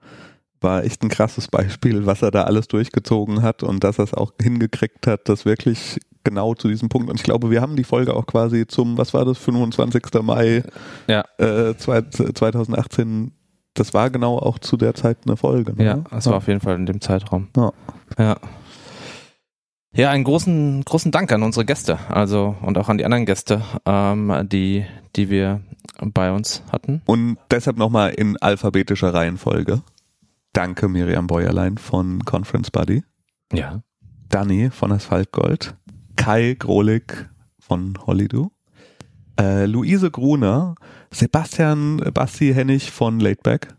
[0.60, 4.14] war echt ein krasses Beispiel, was er da alles durchgezogen hat und dass er es
[4.14, 7.10] auch hingekriegt hat, das wirklich genau zu diesem Punkt.
[7.10, 10.04] Und ich glaube, wir haben die Folge auch quasi zum, was war das, 25.
[10.24, 10.64] Mai
[11.08, 11.24] ja.
[11.38, 13.32] äh, 2018
[13.78, 15.74] das war genau auch zu der Zeit eine Folge.
[15.76, 15.86] Ne?
[15.86, 17.48] Ja, das war auf jeden Fall in dem Zeitraum.
[17.56, 17.72] Ja.
[18.18, 18.38] ja.
[19.98, 23.64] Ja, einen großen, großen Dank an unsere Gäste, also und auch an die anderen Gäste,
[23.88, 25.62] ähm, die, die wir
[26.00, 27.02] bei uns hatten.
[27.08, 29.82] Und deshalb nochmal in alphabetischer Reihenfolge.
[30.54, 33.04] Danke Miriam Bäuerlein von Conference Buddy.
[33.52, 33.82] Ja.
[34.30, 35.76] Danny von Asphaltgold.
[36.16, 38.52] Kai Grolik von Hollydo.
[39.40, 40.76] Äh, Luise Gruner.
[41.10, 43.70] Sebastian Basti Hennig von Laidback.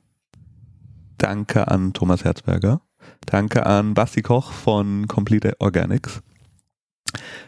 [1.17, 2.81] Danke an Thomas Herzberger.
[3.27, 6.23] Danke an Basti Koch von Complete Organics.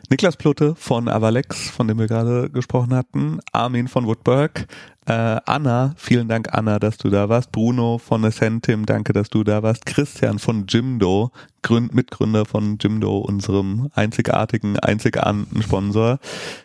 [0.09, 4.67] Niklas Plutte von Avalex, von dem wir gerade gesprochen hatten, Armin von Woodberg,
[5.07, 5.13] äh,
[5.45, 9.63] Anna, vielen Dank Anna, dass du da warst, Bruno von Ascentim, danke, dass du da
[9.63, 11.31] warst, Christian von Jimdo,
[11.63, 16.19] Gründ Mitgründer von Jimdo, unserem einzigartigen, einzigartigen Sponsor,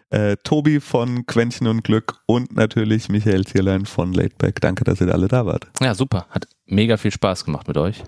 [0.09, 4.61] äh, Tobi von Quäntchen und Glück und natürlich Michael Zierlein von Laidback.
[4.61, 5.67] Danke, dass ihr alle da wart.
[5.81, 6.25] Ja, super.
[6.29, 8.03] Hat mega viel Spaß gemacht mit euch.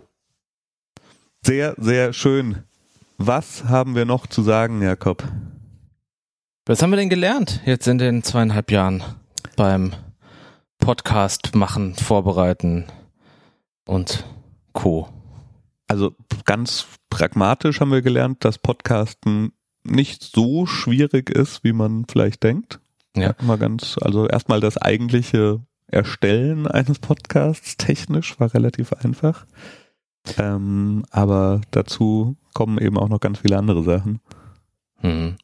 [1.46, 2.64] Sehr, sehr schön.
[3.18, 5.24] Was haben wir noch zu sagen, Jakob?
[6.66, 9.04] Was haben wir denn gelernt jetzt in den zweieinhalb Jahren
[9.56, 9.94] beim
[10.80, 12.86] Podcast machen, vorbereiten
[13.86, 14.26] und
[14.74, 15.10] Co.
[15.88, 22.44] Also ganz pragmatisch haben wir gelernt, dass Podcasten nicht so schwierig ist, wie man vielleicht
[22.44, 22.80] denkt.
[23.16, 23.36] Ja.
[23.42, 29.46] Mal ganz, also erstmal das eigentliche Erstellen eines Podcasts technisch war relativ einfach.
[30.38, 34.20] Ähm, aber dazu kommen eben auch noch ganz viele andere Sachen.
[35.00, 35.36] Hm.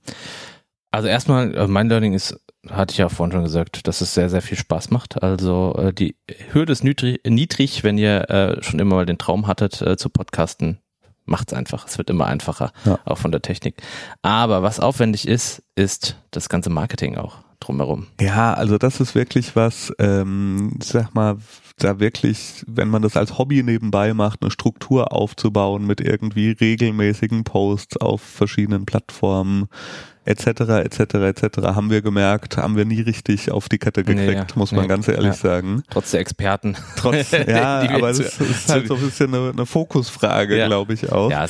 [0.91, 4.29] Also erstmal, äh, mein Learning ist, hatte ich ja vorhin schon gesagt, dass es sehr,
[4.29, 5.21] sehr viel Spaß macht.
[5.21, 6.15] Also äh, die
[6.51, 10.79] Hürde ist niedrig, wenn ihr äh, schon immer mal den Traum hattet zu podcasten.
[11.25, 11.87] Macht's einfach.
[11.87, 12.99] Es wird immer einfacher, Ja.
[13.05, 13.81] auch von der Technik.
[14.21, 17.37] Aber was aufwendig ist, ist das ganze Marketing auch
[17.67, 18.07] drumherum.
[18.19, 21.37] Ja, also das ist wirklich was, ähm, sag mal,
[21.77, 27.43] da wirklich, wenn man das als Hobby nebenbei macht, eine Struktur aufzubauen mit irgendwie regelmäßigen
[27.43, 29.67] Posts auf verschiedenen Plattformen
[30.25, 30.47] etc.
[30.83, 30.99] etc.
[31.15, 31.43] etc.
[31.63, 34.57] haben wir gemerkt, haben wir nie richtig auf die Kette Nee, gekriegt, ja.
[34.57, 34.87] muss man Nee.
[34.87, 35.33] ganz ehrlich Ja.
[35.33, 35.83] sagen.
[35.89, 36.75] Trotz der Experten.
[36.95, 40.67] Trotz, ja, aber es ist halt so ein bisschen eine, eine Fokusfrage, Ja.
[40.67, 41.29] glaube ich auch.
[41.31, 41.45] Ja,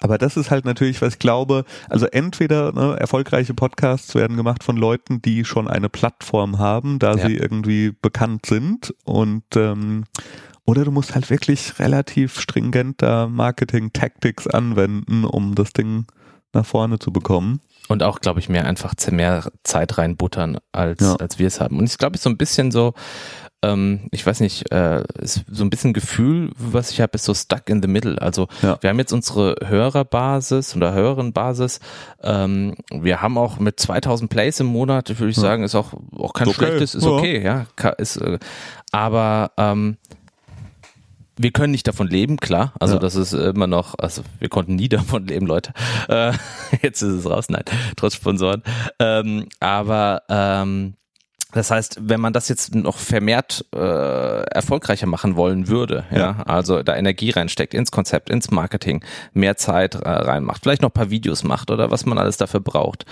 [0.00, 4.62] Aber das ist halt natürlich, was ich glaube, also entweder ne, erfolgreiche Podcasts werden gemacht
[4.64, 10.04] von Leuten, die schon eine Plattform haben, da sie irgendwie bekannt sind und ähm,
[10.68, 16.06] oder du musst halt wirklich relativ stringenter Marketing-Tactics anwenden, um das Ding
[16.52, 17.60] nach vorne zu bekommen.
[17.88, 21.16] Und auch, glaube ich, mehr einfach mehr Zeit reinbuttern, als, Ja.
[21.16, 21.78] als wir es haben.
[21.78, 22.94] Und ich glaube, ich so ein bisschen so,
[23.62, 27.32] ähm, ich weiß nicht, äh, ist so ein bisschen Gefühl, was ich habe, ist so
[27.34, 28.20] stuck in the middle.
[28.20, 28.76] Also Ja.
[28.80, 31.80] wir haben jetzt unsere Hörerbasis oder Hörerinnenbasis.
[32.22, 35.42] Ähm, wir haben auch mit 2000 Plays im Monat, würde ich Ja.
[35.42, 37.10] sagen, ist auch, auch kein Okay, schlechtes, ist ja.
[37.10, 37.66] okay, ja.
[37.98, 38.38] Ist, äh,
[38.92, 39.96] aber ähm,
[41.38, 42.72] wir können nicht davon leben, klar.
[42.80, 43.00] Also Ja.
[43.00, 45.72] das ist immer noch, also wir konnten nie davon leben, Leute.
[46.08, 46.32] Äh,
[46.82, 47.64] jetzt ist es raus, nein,
[47.96, 48.62] trotz Sponsoren.
[48.98, 50.94] Ähm, aber ähm,
[51.52, 56.42] das heißt, wenn man das jetzt noch vermehrt äh, erfolgreicher machen wollen würde, ja, Ja.
[56.46, 60.94] also da Energie reinsteckt ins Konzept, ins Marketing, mehr Zeit äh, reinmacht, vielleicht noch ein
[60.94, 63.06] paar Videos macht oder was man alles dafür braucht,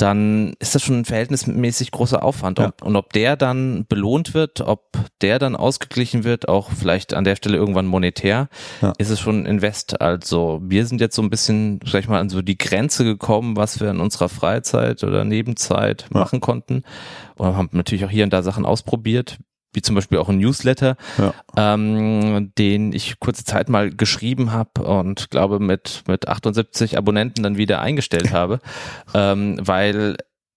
[0.00, 2.58] dann ist das schon ein verhältnismäßig großer Aufwand.
[2.58, 2.68] Ja.
[2.68, 4.86] Ob, und ob der dann belohnt wird, ob
[5.20, 8.48] der dann ausgeglichen wird, auch vielleicht an der Stelle irgendwann monetär,
[8.80, 8.92] Ja.
[8.98, 10.00] ist es schon ein Invest.
[10.00, 13.56] Also wir sind jetzt so ein bisschen, sag ich mal, an so die Grenze gekommen,
[13.56, 16.20] was wir in unserer Freizeit oder Nebenzeit Ja.
[16.20, 16.82] machen konnten.
[17.36, 19.38] Und haben natürlich auch hier und da Sachen ausprobiert,
[19.72, 21.34] wie zum Beispiel auch ein Newsletter, Ja.
[21.56, 27.56] ähm, den ich kurze Zeit mal geschrieben habe und glaube mit, mit 78 Abonnenten dann
[27.56, 28.60] wieder eingestellt habe,
[29.14, 30.16] ähm, weil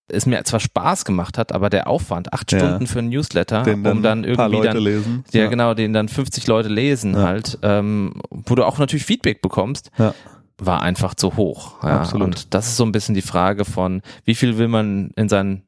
[0.09, 2.59] es mir zwar Spaß gemacht hat, aber der Aufwand, acht Ja.
[2.59, 5.23] Stunden für ein Newsletter, Den um dann paar irgendwie Leute dann lesen.
[5.31, 7.23] ja, genau, den dann 50 Leute lesen Ja.
[7.23, 10.13] halt, ähm, wo du auch natürlich Feedback bekommst, Ja.
[10.57, 11.81] war einfach zu hoch.
[11.83, 11.99] Ja.
[12.01, 12.25] Absolut.
[12.27, 15.63] Und das ist so ein bisschen die Frage von, wie viel will man in sein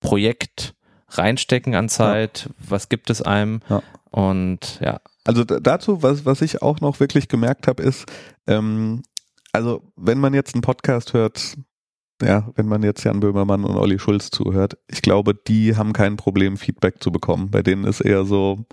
[0.00, 0.74] Projekt
[1.18, 3.82] reinstecken an Zeit, was gibt es einem Ja.
[4.10, 8.06] und ja, Also dazu, was, was ich auch noch wirklich gemerkt habe, ist,
[8.46, 9.02] ähm,
[9.52, 11.56] also wenn man jetzt einen Podcast hört,
[12.22, 16.16] ja, wenn man jetzt Jan Böhmermann und Olli Schulz zuhört, ich glaube, die haben kein
[16.16, 17.50] Problem, Feedback zu bekommen.
[17.50, 18.64] Bei denen ist eher so,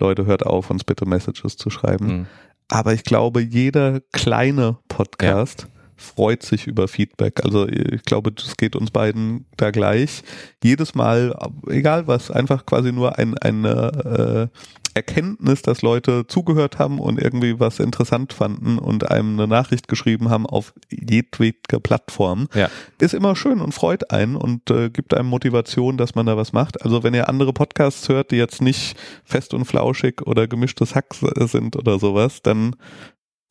[0.00, 2.06] Leute, hört auf, uns bitte Messages zu schreiben.
[2.20, 2.26] mh,
[2.68, 5.66] Aber ich glaube, jeder kleine Podcast
[5.98, 7.44] freut sich über Feedback.
[7.44, 10.22] Also ich glaube, es geht uns beiden da gleich.
[10.64, 11.34] Jedes Mal,
[11.68, 14.58] egal was, einfach quasi nur ein, eine äh,
[14.94, 20.28] Erkenntnis, dass Leute zugehört haben und irgendwie was interessant fanden und einem eine Nachricht geschrieben
[20.28, 22.68] haben auf jedweder Plattform, Ja.
[22.98, 26.52] ist immer schön und freut einen und äh, gibt einem Motivation, dass man da was
[26.52, 26.82] macht.
[26.82, 31.14] Also wenn ihr andere Podcasts hört, die jetzt nicht fest und flauschig oder gemischtes Hack
[31.36, 32.74] sind oder sowas, dann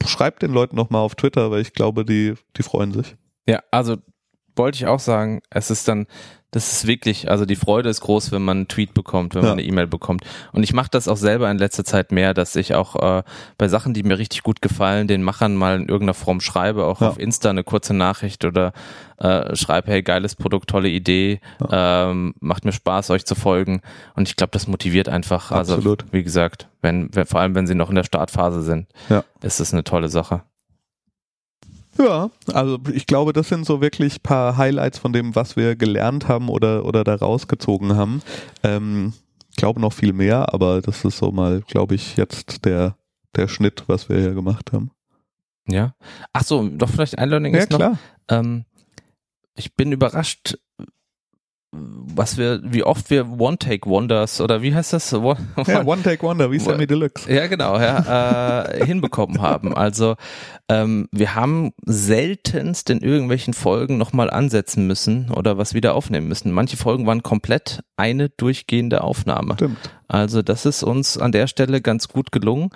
[0.06, 3.16] schreibt den Leuten noch mal auf Twitter, weil ich glaube, die, die freuen sich.
[3.48, 3.98] Ja, also
[4.58, 6.08] wollte ich auch sagen, es ist dann,
[6.52, 9.50] das ist wirklich, also die Freude ist groß, wenn man einen Tweet bekommt, wenn ja.
[9.50, 10.24] man eine E-Mail bekommt.
[10.54, 13.24] Und ich mache das auch selber in letzter Zeit mehr, dass ich auch äh,
[13.58, 17.02] bei Sachen, die mir richtig gut gefallen, den Machern mal in irgendeiner Form schreibe, auch
[17.02, 17.10] ja.
[17.10, 18.72] auf Insta eine kurze Nachricht oder
[19.18, 22.10] äh, schreibe, hey, geiles Produkt, tolle Idee, ja.
[22.10, 23.82] ähm, macht mir Spaß, euch zu folgen.
[24.16, 25.52] Und ich glaube, das motiviert einfach.
[25.52, 26.04] Also, Absolut.
[26.04, 28.88] Also, wie gesagt, wenn, wenn, vor allem wenn sie noch in der Startphase sind,
[29.42, 30.44] ist es eine tolle Sache.
[31.98, 36.28] Ja, also ich glaube, das sind so wirklich paar Highlights von dem, was wir gelernt
[36.28, 38.22] haben oder, oder da rausgezogen haben.
[38.64, 39.14] Ähm,
[39.50, 42.96] ich glaube noch viel mehr, aber das ist so mal, glaube ich, jetzt der,
[43.36, 44.92] der Schnitt, was wir hier gemacht haben.
[45.68, 45.96] Ja.
[46.34, 47.80] Ach so, doch vielleicht ein Learning ja, ist noch.
[47.80, 48.00] Klar.
[48.30, 48.66] Ähm,
[49.56, 50.58] ich bin überrascht,
[51.72, 55.14] was wir, wie oft wir One-Take-Wonders oder wie heißt das?
[55.14, 57.32] One, ja, One-Take-Wonder, wie Sammy Deluxe.
[57.32, 59.76] Ja, genau, ja, äh, hinbekommen haben.
[59.76, 60.16] Also
[60.70, 66.52] ähm, wir haben seltenst in irgendwelchen Folgen nochmal ansetzen müssen oder was wieder aufnehmen müssen.
[66.52, 69.56] Manche Folgen waren komplett eine durchgehende Aufnahme.
[69.56, 69.78] Stimmt.
[70.08, 72.70] Also das ist uns an der Stelle ganz gut gelungen.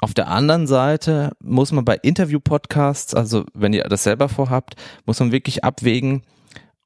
[0.00, 5.20] Auf der anderen Seite muss man bei Interview-Podcasts, also wenn ihr das selber vorhabt, muss
[5.20, 6.22] man wirklich abwägen,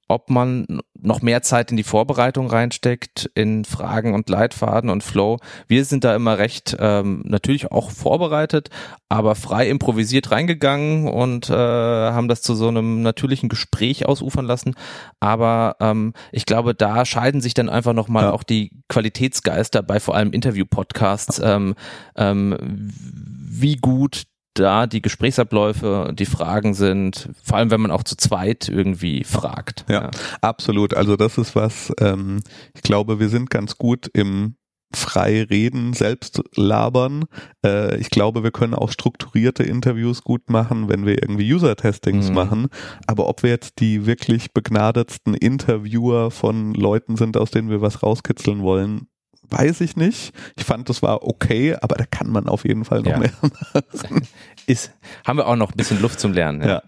[0.08, 5.38] ob man noch mehr Zeit in die Vorbereitung reinsteckt, in Fragen und Leitfaden und Flow.
[5.66, 8.70] Wir sind da immer recht ähm, natürlich auch vorbereitet,
[9.08, 14.74] aber frei improvisiert reingegangen und äh, haben das zu so einem natürlichen Gespräch ausufern lassen.
[15.20, 18.32] Aber ähm, ich glaube, da scheiden sich dann einfach nochmal ja.
[18.32, 21.74] auch die Qualitätsgeister bei vor allem Interview-Podcasts, ähm,
[22.16, 28.16] ähm, wie gut da die Gesprächsabläufe, die Fragen sind, vor allem wenn man auch zu
[28.16, 29.84] zweit irgendwie fragt.
[29.88, 30.10] Ja, ja.
[30.40, 30.94] absolut.
[30.94, 32.40] Also das ist was, ähm,
[32.74, 34.56] ich glaube, wir sind ganz gut im
[34.96, 37.24] frei reden, selbst labern.
[37.64, 42.34] Äh, ich glaube, wir können auch strukturierte Interviews gut machen, wenn wir irgendwie User-Testings mhm.
[42.34, 42.68] machen.
[43.06, 48.02] Aber ob wir jetzt die wirklich begnadetsten Interviewer von Leuten sind, aus denen wir was
[48.02, 49.08] rauskitzeln wollen,
[49.50, 50.32] weiß ich nicht.
[50.56, 53.18] Ich fand, das war okay, aber da kann man auf jeden Fall noch ja.
[53.18, 54.26] mehr machen.
[54.66, 54.92] Ist,
[55.26, 56.62] haben wir auch noch ein bisschen Luft zum Lernen.
[56.62, 56.68] Ja.
[56.68, 56.82] ja.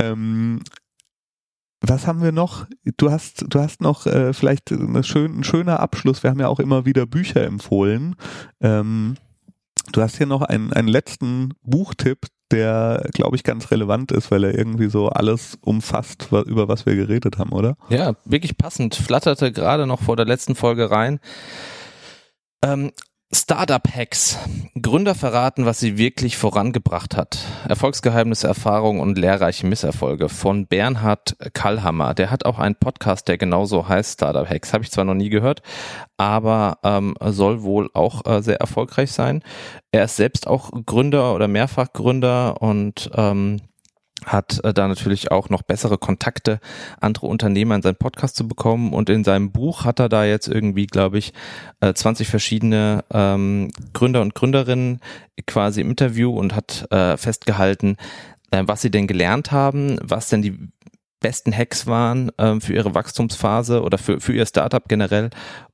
[0.00, 0.60] Ähm,
[1.80, 2.66] was haben wir noch?
[2.96, 6.22] Du hast, du hast noch äh, vielleicht eine schön, ein schöner Abschluss.
[6.22, 8.16] Wir haben ja auch immer wieder Bücher empfohlen.
[8.60, 9.16] Ähm,
[9.92, 14.44] du hast hier noch einen, einen letzten Buchtipp, der, glaube ich, ganz relevant ist, weil
[14.44, 17.76] er irgendwie so alles umfasst, über was wir geredet haben, oder?
[17.90, 18.94] Ja, wirklich passend.
[18.94, 21.20] Flatterte gerade noch vor der letzten Folge rein.
[22.62, 22.92] Ähm,
[23.30, 24.38] Startup-Hacks.
[24.80, 27.38] Gründer verraten, was sie wirklich vorangebracht hat.
[27.68, 32.14] Erfolgsgeheimnisse, Erfahrungen und lehrreiche Misserfolge von Bernhard Kallhammer.
[32.14, 34.72] Der hat auch einen Podcast, der genauso heißt Startup-Hacks.
[34.72, 35.60] Habe ich zwar noch nie gehört,
[36.16, 39.42] aber ähm, soll wohl auch äh, sehr erfolgreich sein.
[39.92, 43.60] Er ist selbst auch Gründer oder Mehrfachgründer und ähm,
[44.24, 46.60] hat äh, da natürlich auch noch bessere Kontakte,
[47.00, 48.92] andere Unternehmer in seinen Podcast zu bekommen.
[48.92, 51.32] Und in seinem Buch hat er da jetzt irgendwie, glaube ich,
[51.80, 55.00] äh, 20 verschiedene ähm, Gründer und Gründerinnen
[55.46, 57.96] quasi im Interview und hat äh, festgehalten,
[58.50, 60.70] äh, was sie denn gelernt haben, was denn die
[61.20, 65.30] besten Hacks waren ähm, für ihre Wachstumsphase oder für, für ihr Startup generell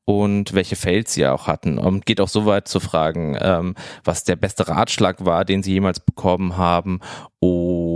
[0.07, 1.79] und welche Fails sie auch hatten.
[1.79, 5.73] Und geht auch so weit zu fragen, ähm, was der beste Ratschlag war, den sie
[5.73, 7.01] jemals bekommen haben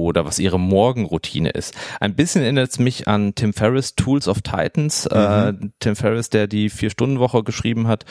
[0.09, 1.75] oder was ihre Morgenroutine ist.
[2.01, 5.07] Ein bisschen erinnert es mich an Tim Ferriss Tools of Titans.
[5.07, 5.63] Äh, mhm.
[5.63, 8.05] Äh, Tim Ferriss, der die Vier-Stunden-Woche geschrieben hat,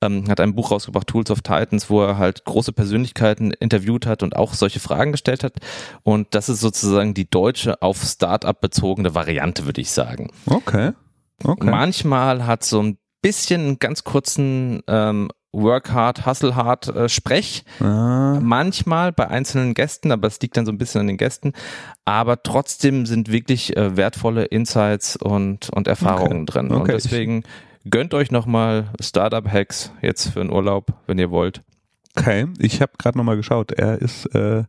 [0.00, 4.22] ähm, hat ein Buch rausgebracht, Tools of Titans, wo er halt große Persönlichkeiten interviewt hat
[4.22, 5.54] und auch solche Fragen gestellt hat.
[6.02, 10.30] Und das ist sozusagen die deutsche auf Startup bezogene Variante, würde ich sagen.
[10.46, 10.92] Okay.
[11.42, 11.70] Okay.
[11.70, 17.64] Manchmal hat so ein bisschen einen ganz kurzen ähm, Work hard, hustle hard äh, Sprech.
[17.80, 18.38] Ah.
[18.40, 21.52] Manchmal bei einzelnen Gästen, aber es liegt dann so ein bisschen an den Gästen.
[22.04, 26.52] Aber trotzdem sind wirklich äh, wertvolle Insights und, und Erfahrungen okay.
[26.52, 26.72] drin.
[26.72, 26.80] Okay.
[26.80, 27.42] Und deswegen
[27.88, 31.62] gönnt euch nochmal Startup Hacks jetzt für einen Urlaub, wenn ihr wollt.
[32.16, 33.72] Okay, ich habe gerade nochmal geschaut.
[33.72, 34.64] Er ist äh,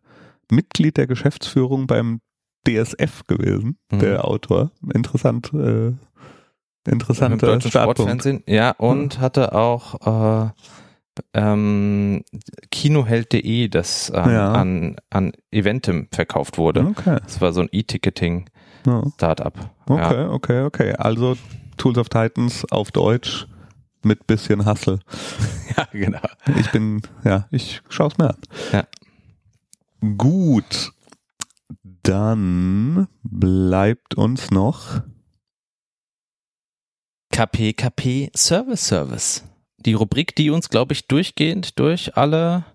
[0.49, 2.21] Mitglied der Geschäftsführung beim
[2.67, 3.99] DSF gewesen, mhm.
[3.99, 4.71] der Autor.
[4.93, 5.51] Interessant.
[5.53, 5.93] Äh,
[6.87, 8.43] interessanter Startpunkt.
[8.47, 9.21] Ja, und hm.
[9.21, 10.49] hatte auch äh,
[11.33, 12.23] ähm,
[12.71, 14.51] Kinoheld.de, das ähm, ja.
[14.53, 16.85] an, an Eventim verkauft wurde.
[16.87, 17.17] Okay.
[17.23, 19.53] Das war so ein E-Ticketing-Startup.
[19.87, 20.29] Okay, ja.
[20.29, 20.93] okay, okay.
[20.93, 21.35] Also
[21.77, 23.47] Tools of Titans auf Deutsch
[24.03, 24.99] mit bisschen Hustle.
[25.77, 26.21] ja, genau.
[26.59, 28.37] Ich bin, ja, ich schaue es mir an.
[28.71, 28.83] Ja.
[30.17, 30.91] Gut.
[32.03, 35.01] Dann bleibt uns noch
[37.31, 39.43] KPKP Service Service.
[39.77, 42.65] Die Rubrik, die uns, glaube ich, durchgehend durch alle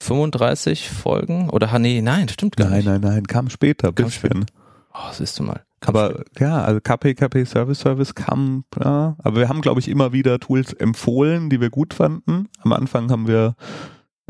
[0.00, 2.86] 35 Folgen oder nee, nein, stimmt gar nein, nicht.
[2.86, 4.46] Nein, nein, nein, kam später, Kam bisschen.
[4.94, 5.64] Oh, siehst du mal.
[5.80, 6.46] Kam Aber später.
[6.46, 10.38] ja, also KP, KP Service Service kam, ja, aber wir haben, glaube ich, immer wieder
[10.38, 12.48] Tools empfohlen, die wir gut fanden.
[12.60, 13.54] Am Anfang haben wir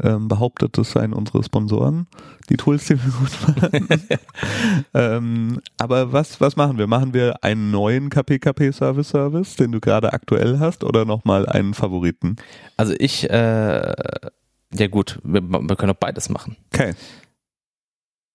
[0.03, 2.07] ähm, behauptet, das seien unsere Sponsoren,
[2.49, 3.89] die Tools, die wir gut fanden.
[4.95, 6.87] ähm, aber was, was machen wir?
[6.87, 11.75] Machen wir einen neuen KPKP Service Service, den du gerade aktuell hast, oder nochmal einen
[11.75, 12.37] Favoriten?
[12.77, 13.93] Also ich, äh,
[14.73, 16.57] ja gut, wir, wir können auch beides machen.
[16.73, 16.95] Okay.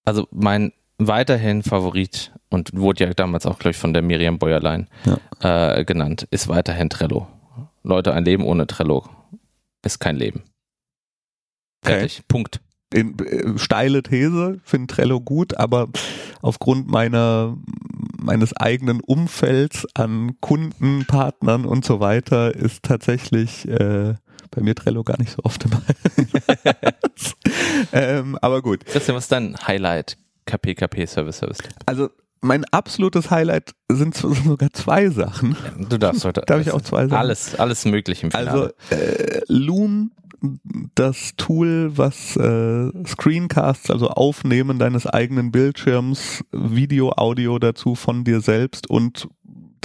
[0.05, 4.87] Also mein weiterhin Favorit und wurde ja damals auch, glaube ich, von der Miriam Bäuerlein
[5.41, 7.27] äh, genannt, ist weiterhin Trello.
[7.83, 9.05] Leute, ein Leben ohne Trello
[9.83, 10.43] ist kein Leben.
[11.83, 11.99] Okay.
[11.99, 12.23] Fertig.
[12.27, 12.61] Punkt.
[12.93, 15.89] In, äh, steile These, finde Trello gut, aber
[16.41, 17.57] aufgrund meiner
[18.21, 24.13] meines eigenen Umfelds an Kunden, Partnern und so weiter ist tatsächlich äh,
[24.51, 27.33] bei mir Trello gar nicht so oft im Einsatz.
[27.91, 28.85] ähm, aber gut.
[28.85, 31.57] Christian, was ist dein Highlight KPKP Service Service?
[31.85, 32.09] Also
[32.41, 35.55] mein absolutes Highlight sind sogar zwei Sachen.
[35.89, 36.41] Du darfst heute.
[36.45, 37.13] Darf ich auch zwei sagen?
[37.13, 38.73] Alles, alles möglich im Finale.
[38.89, 40.11] Also äh, Loom,
[40.95, 48.41] das Tool, was äh, Screencasts, also Aufnehmen deines eigenen Bildschirms, Video, Audio dazu von dir
[48.41, 49.29] selbst und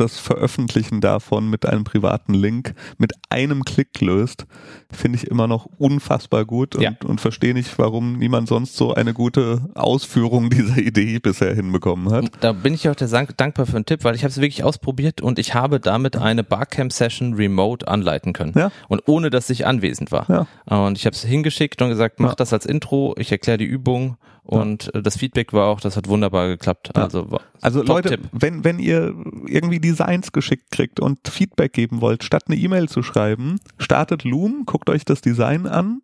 [0.01, 4.47] das Veröffentlichen davon mit einem privaten Link mit einem Klick löst,
[4.91, 6.93] finde ich immer noch unfassbar gut und, Ja.
[7.05, 12.31] und verstehe nicht, warum niemand sonst so eine gute Ausführung dieser Idee bisher hinbekommen hat.
[12.41, 14.65] Da bin ich auch der Dank dankbar für einen Tipp, weil ich habe es wirklich
[14.65, 18.53] ausprobiert und ich habe damit eine Barcamp-Session remote anleiten können.
[18.57, 18.71] Ja.
[18.89, 20.27] Und ohne, dass ich anwesend war.
[20.69, 20.85] Ja.
[20.87, 24.17] Und ich habe es hingeschickt und gesagt, mach das als Intro, ich erkläre die Übung
[24.49, 26.91] und äh, das Feedback war auch, das hat wunderbar geklappt.
[26.97, 27.03] Ja.
[27.05, 27.29] Also,
[27.61, 29.15] Also Leute, wenn, wenn ihr
[29.47, 34.65] irgendwie Designs geschickt kriegt und Feedback geben wollt, statt eine E-Mail zu schreiben, startet Loom,
[34.65, 36.01] guckt euch das Design an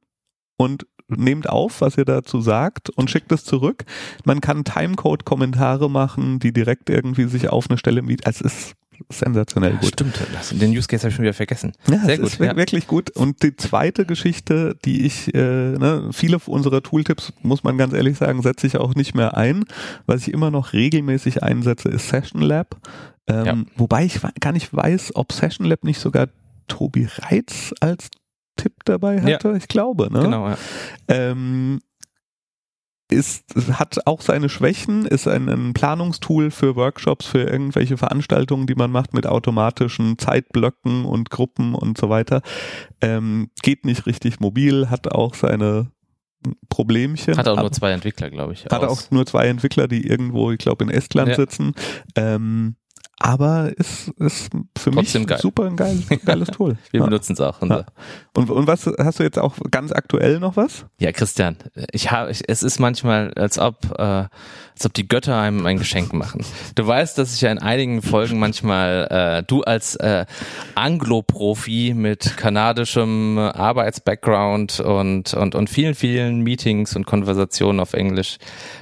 [0.59, 3.85] und nehmt auf, was ihr dazu sagt und schickt es zurück.
[4.25, 8.75] Man kann Timecode-Kommentare machen, die direkt irgendwie sich auf eine Stelle Video, es ist
[9.11, 9.89] sensationell Ja, gut.
[9.89, 11.73] Stimmt, das, den Use Case habe ich schon wieder vergessen.
[11.91, 12.27] Ja, Sehr gut.
[12.27, 12.57] ist ja.
[12.57, 13.11] wirklich gut.
[13.11, 18.19] Und die zweite Geschichte, die ich, äh, ne, viele unserer Tooltips, muss man ganz ehrlich
[18.19, 19.65] sagen, setze ich auch nicht mehr ein.
[20.07, 22.77] Was ich immer noch regelmäßig einsetze, ist Session Lab.
[23.27, 23.57] Ähm, Ja.
[23.77, 26.29] Wobei ich gar nicht weiß, ob Session Lab nicht sogar
[26.69, 28.09] Tobi Reitz als
[28.57, 29.35] Tipp dabei Ja.
[29.35, 29.55] hatte.
[29.59, 30.21] Ich glaube, ne?
[30.21, 30.59] Genau, ja.
[31.09, 31.81] Ähm,
[33.15, 38.75] ist, hat auch seine Schwächen, ist ein, ein Planungstool für Workshops, für irgendwelche Veranstaltungen, die
[38.75, 42.43] man macht mit automatischen Zeitblöcken und Gruppen und so weiter.
[43.01, 45.91] Ähm, geht nicht richtig mobil, hat auch seine
[46.69, 47.37] Problemchen.
[47.39, 48.65] Hat auch nur zwei Entwickler, glaube ich.
[48.67, 51.37] hat auch nur zwei Entwickler, die irgendwo, ich glaube, in Estland Ja.
[51.37, 51.73] sitzen.
[52.17, 52.77] Ähm,
[53.19, 55.39] aber ist, ist für Trotzdem mich geil.
[55.39, 56.77] super ein geiles, geiles Tool.
[56.91, 57.07] Wir ja.
[57.07, 57.63] benutzen es auch.
[57.63, 57.87] Unser,
[58.35, 60.87] Und, und was hast du jetzt auch ganz aktuell noch was?
[60.99, 61.57] Ja, Christian,
[61.93, 64.25] ich habe, es ist manchmal, als ob, äh,
[64.75, 66.45] als ob die Götter einem ein Geschenk machen.
[66.75, 70.27] Du weißt, dass ich ja in einigen Folgen manchmal, äh, du als äh,
[70.75, 78.39] Anglo-Profi mit kanadischem Arbeitsbackground und, und, und vielen, vielen Meetings und Konversationen auf Englisch,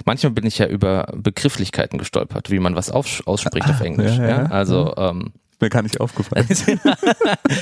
[0.07, 4.17] manchmal bin ich ja über Begrifflichkeiten gestolpert, wie man was auf, ausspricht auf Englisch.
[4.17, 4.47] ja, Ja, ja.
[4.47, 5.33] Also, ähm,
[5.63, 6.49] Mir gar nicht aufgefallen.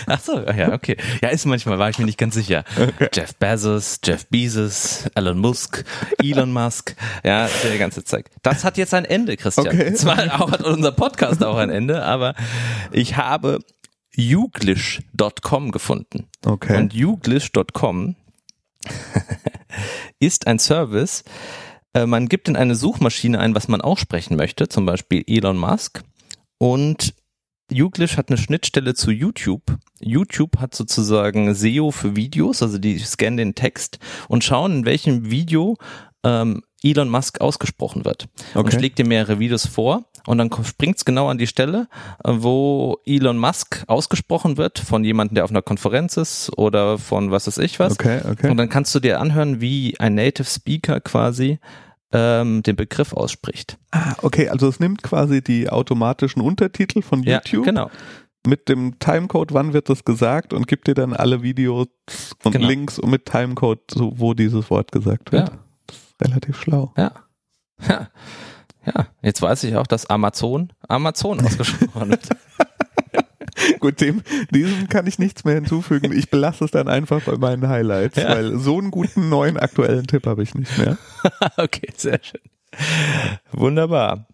[0.07, 0.97] Ach so, ja, okay.
[1.21, 2.65] Ja, ist manchmal, war ich mir nicht ganz sicher.
[3.13, 5.85] Jeff Bezos, Jeff Bezos, Elon Musk,
[6.23, 8.31] Elon Musk, ja, der ganze Zeug.
[8.43, 9.67] Das hat jetzt ein Ende, Christian.
[9.67, 9.93] Okay.
[9.93, 12.35] Zwar auch, hat unser Podcast auch ein Ende, aber
[12.91, 13.59] ich habe
[14.17, 16.27] Youglish.com gefunden.
[16.47, 16.79] Okay.
[16.79, 18.17] Und Youglish.com
[20.21, 21.23] ist ein Service,
[21.93, 26.03] äh, man gibt in eine Suchmaschine ein, was man aussprechen möchte, zum Beispiel Elon Musk.
[26.57, 27.15] Und
[27.71, 29.63] Youglish hat eine Schnittstelle zu YouTube.
[30.01, 33.99] YouTube hat sozusagen SEO für Videos, also die scannen den Text
[34.29, 35.77] und schauen, in welchem Video
[36.25, 38.29] ähm, Elon Musk ausgesprochen wird.
[38.55, 38.77] Und Okay.
[38.79, 41.89] schlägt dir mehrere Videos vor und dann springt es genau an die Stelle,
[42.25, 47.31] äh, wo Elon Musk ausgesprochen wird von jemandem, der auf einer Konferenz ist oder von
[47.31, 47.93] was weiß ich was.
[47.95, 48.51] Okay, okay.
[48.51, 51.59] Und dann kannst du dir anhören, wie ein Native Speaker quasi
[52.13, 53.79] ähm, den Begriff ausspricht.
[53.93, 57.91] Ah, okay, also es nimmt quasi die automatischen Untertitel von YouTube Ja, genau.
[58.47, 61.87] mit dem Timecode, wann wird das gesagt und gibt dir dann alle Videos
[62.45, 62.67] und Genau.
[62.67, 65.49] Links und mit Timecode, so, wo dieses Wort gesagt wird.
[65.51, 65.59] Ja.
[65.87, 66.93] Das ist relativ schlau.
[66.97, 67.13] Ja.
[67.89, 68.09] Ja.
[68.87, 72.27] Ja, jetzt weiß ich auch, dass Amazon Amazon ausgesprochen wird.
[73.81, 76.13] Gut, dem, diesem kann ich nichts mehr hinzufügen.
[76.13, 78.31] Ich belasse es dann einfach bei meinen Highlights, Ja.
[78.31, 80.97] weil so einen guten neuen aktuellen Tipp habe ich nicht mehr.
[81.57, 82.41] okay, sehr schön.
[83.53, 84.27] Wunderbar.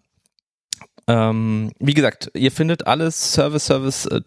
[1.09, 4.21] Ähm, wie gesagt, ihr findet alles Service Service äh,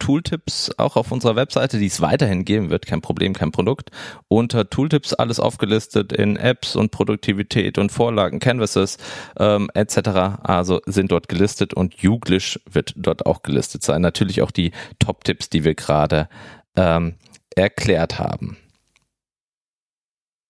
[0.78, 3.90] auch auf unserer Webseite, die es weiterhin geben wird, kein Problem, kein Produkt.
[4.28, 8.96] Unter Tooltips alles aufgelistet in Apps und Produktivität und Vorlagen, Canvases
[9.38, 10.40] ähm, etc.
[10.42, 14.00] Also sind dort gelistet und Juglish wird dort auch gelistet sein.
[14.00, 16.30] Natürlich auch die Top-Tipps, die wir gerade
[16.76, 17.16] ähm,
[17.54, 18.56] erklärt haben.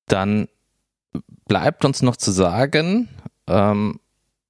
[0.06, 0.46] Dann
[1.48, 3.08] bleibt uns noch zu sagen,
[3.48, 3.98] ähm,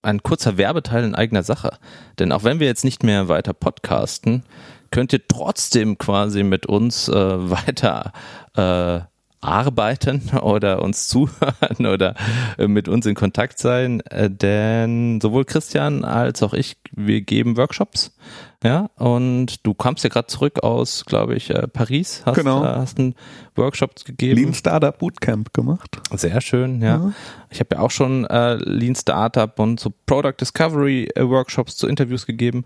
[0.02, 1.78] ein kurzer Werbeteil in eigener Sache.
[2.18, 4.44] Denn auch wenn wir jetzt nicht mehr weiter podcasten,
[4.90, 7.12] könnt ihr trotzdem quasi mit uns äh,
[7.50, 8.12] weiter
[8.56, 9.09] äh,
[9.40, 12.14] arbeiten oder uns zuhören oder
[12.58, 17.56] äh, mit uns in Kontakt sein, äh, denn sowohl Christian als auch ich, wir geben
[17.56, 18.14] Workshops,
[18.62, 22.62] ja, und du kamst ja gerade zurück aus, glaube ich, äh, Paris, hast, Genau.
[22.62, 23.14] hast einen
[23.56, 24.38] Workshop gegeben.
[24.38, 25.98] Lean Startup Bootcamp gemacht.
[26.14, 26.96] Sehr schön, ja.
[26.96, 27.12] Ja.
[27.48, 32.64] Ich habe ja auch schon Lean Startup und so Product Discovery Workshops zu Interviews gegeben.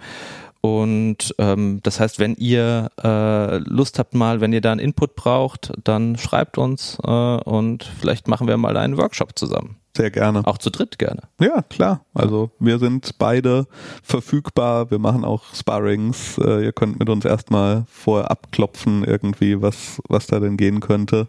[0.64, 5.14] Und ähm, das heißt, wenn ihr äh, Lust habt mal, wenn ihr da einen Input
[5.14, 9.76] braucht, dann schreibt uns äh, und vielleicht machen wir mal einen Workshop zusammen.
[9.94, 10.40] Sehr gerne.
[10.46, 11.20] Auch zu dritt gerne.
[11.38, 12.06] Ja, klar.
[12.14, 13.66] Also wir sind beide
[14.02, 14.90] verfügbar.
[14.90, 16.38] Wir machen auch Sparrings.
[16.38, 21.28] Äh, ihr könnt mit uns erstmal vorher abklopfen irgendwie, was, was da denn gehen könnte.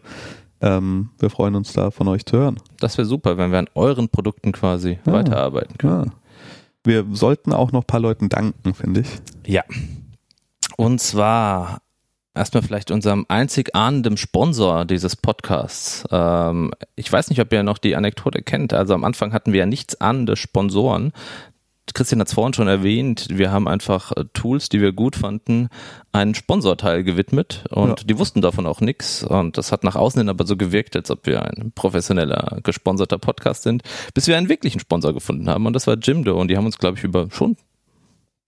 [0.62, 2.56] Ähm, wir freuen uns da von euch zu hören.
[2.80, 5.12] Das wäre super, wenn wir an euren Produkten quasi Ja.
[5.12, 6.06] weiterarbeiten können.
[6.06, 6.14] Ja.
[6.86, 9.08] Wir sollten auch noch ein paar Leuten danken, finde ich.
[9.46, 9.64] Ja.
[10.78, 11.82] Und zwar
[12.36, 16.04] erstmal vielleicht unserem einzig ahnenden Sponsor dieses Podcasts.
[16.12, 18.74] Ähm, ich weiß nicht, ob ihr noch die Anekdote kennt.
[18.74, 21.14] Also am Anfang hatten wir ja nichts ahnende Sponsoren.
[21.96, 25.70] Christian hat es vorhin schon erwähnt, wir haben einfach äh, Tools, die wir gut fanden,
[26.12, 27.96] einen Sponsorteil gewidmet und Ja.
[28.06, 31.10] die wussten davon auch nichts und das hat nach außen hin aber so gewirkt, als
[31.10, 33.82] ob wir ein professioneller, gesponserter Podcast sind,
[34.14, 35.66] bis wir einen wirklichen Sponsor gefunden haben.
[35.66, 36.40] Und das war Jimdo.
[36.40, 37.58] Und die haben uns, glaube ich, über schon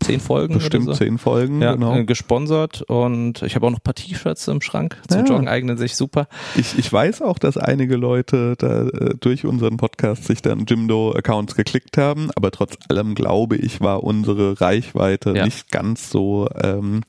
[0.04, 0.94] zehn Folgen Bestimmt so.
[0.94, 1.96] zehn Folgen, Ja, genau.
[1.96, 5.02] äh, gesponsert und ich habe auch noch ein paar T-Shirts im Schrank.
[5.10, 5.26] Zum Ja.
[5.26, 6.28] Joggen eignen sich super.
[6.56, 11.56] Ich, ich weiß auch, dass einige Leute da äh, durch unseren Podcast sich dann Jimdo-Accounts
[11.56, 15.46] geklickt haben, aber trotz allem glaube ich, war unsere Reichweite Ja.
[15.46, 17.02] nicht ganz so, ähm,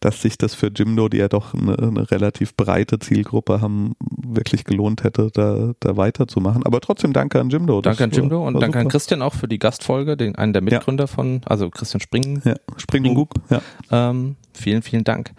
[0.00, 3.94] dass sich das für Jimdo, die ja doch eine, eine relativ breite Zielgruppe haben,
[4.26, 6.64] wirklich gelohnt hätte, da, da weiterzumachen.
[6.66, 7.80] Aber trotzdem danke an Jimdo.
[7.80, 8.90] Danke an Jimdo und danke an super.
[8.92, 12.42] Christian auch für die Gastfolge, den, einen der Mitgründer von, also Christian Springen.
[12.44, 13.34] Ja, Springgub.
[13.50, 13.62] Ja.
[13.90, 15.32] Ähm, vielen, vielen Dank.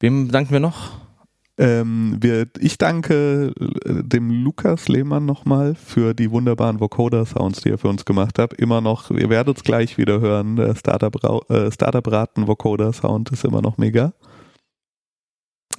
[0.00, 0.98] Wem danken wir noch?
[1.58, 3.52] Ähm, wir, ich danke
[3.84, 8.54] äh, dem Lukas Lehmann nochmal für die wunderbaren Vocoder-Sounds, die er für uns gemacht hat.
[8.54, 13.60] Immer noch, ihr werdet es gleich wieder hören, der Startup- äh, Startup-Raten Vocoder-Sound ist immer
[13.60, 14.14] noch mega.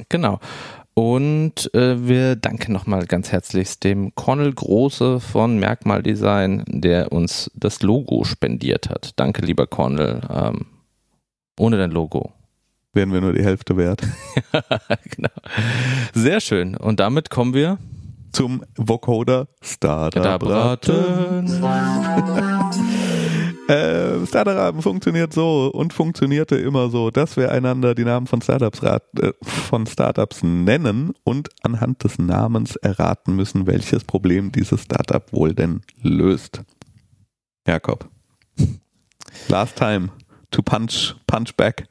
[0.09, 0.39] Genau.
[0.93, 7.49] Und äh, wir danken nochmal ganz herzlichst dem Cornel Große von Merkmal Design, der uns
[7.53, 9.11] das Logo spendiert hat.
[9.15, 10.21] Danke, lieber Cornel.
[10.29, 10.65] Ähm,
[11.57, 12.33] ohne dein Logo.
[12.93, 14.01] Wären wir nur die Hälfte wert.
[15.15, 15.29] genau.
[16.13, 16.75] Sehr schön.
[16.75, 17.77] Und damit kommen wir
[18.33, 21.47] Zum Vocoder Startup-Raten.
[23.72, 28.84] Äh, Startup-Raten funktioniert so und funktionierte immer so, dass wir einander die Namen von Startups,
[28.84, 35.24] rat, äh, von Startups nennen und anhand des Namens erraten müssen, welches Problem dieses Startup
[35.32, 36.63] wohl denn löst.
[37.65, 38.09] Jakob.
[39.47, 40.09] Last time
[40.51, 41.88] to punch, punch back.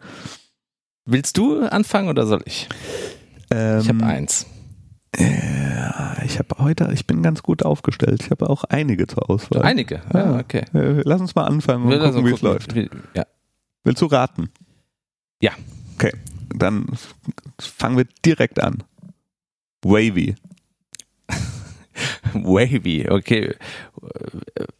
[1.06, 2.68] Willst du anfangen oder soll ich?
[3.50, 4.44] Ähm, Ich habe eins.
[5.16, 5.26] Ja,
[6.30, 8.22] ich habe heute, ich bin ganz gut aufgestellt.
[8.24, 9.62] Ich habe auch einige zur Auswahl.
[9.62, 10.00] Einige.
[10.12, 10.32] Ja.
[10.34, 10.64] Ja, okay.
[10.74, 12.74] Äh, Lass uns mal anfangen und Wir gucken, wie es läuft.
[12.74, 13.26] wie- Ja.
[13.84, 14.50] Willst du raten?
[15.42, 15.52] Ja.
[15.96, 16.12] Okay,
[16.54, 16.86] dann
[17.60, 18.82] fangen wir direkt an.
[19.82, 20.34] Wavy.
[22.34, 23.54] Wavy, okay.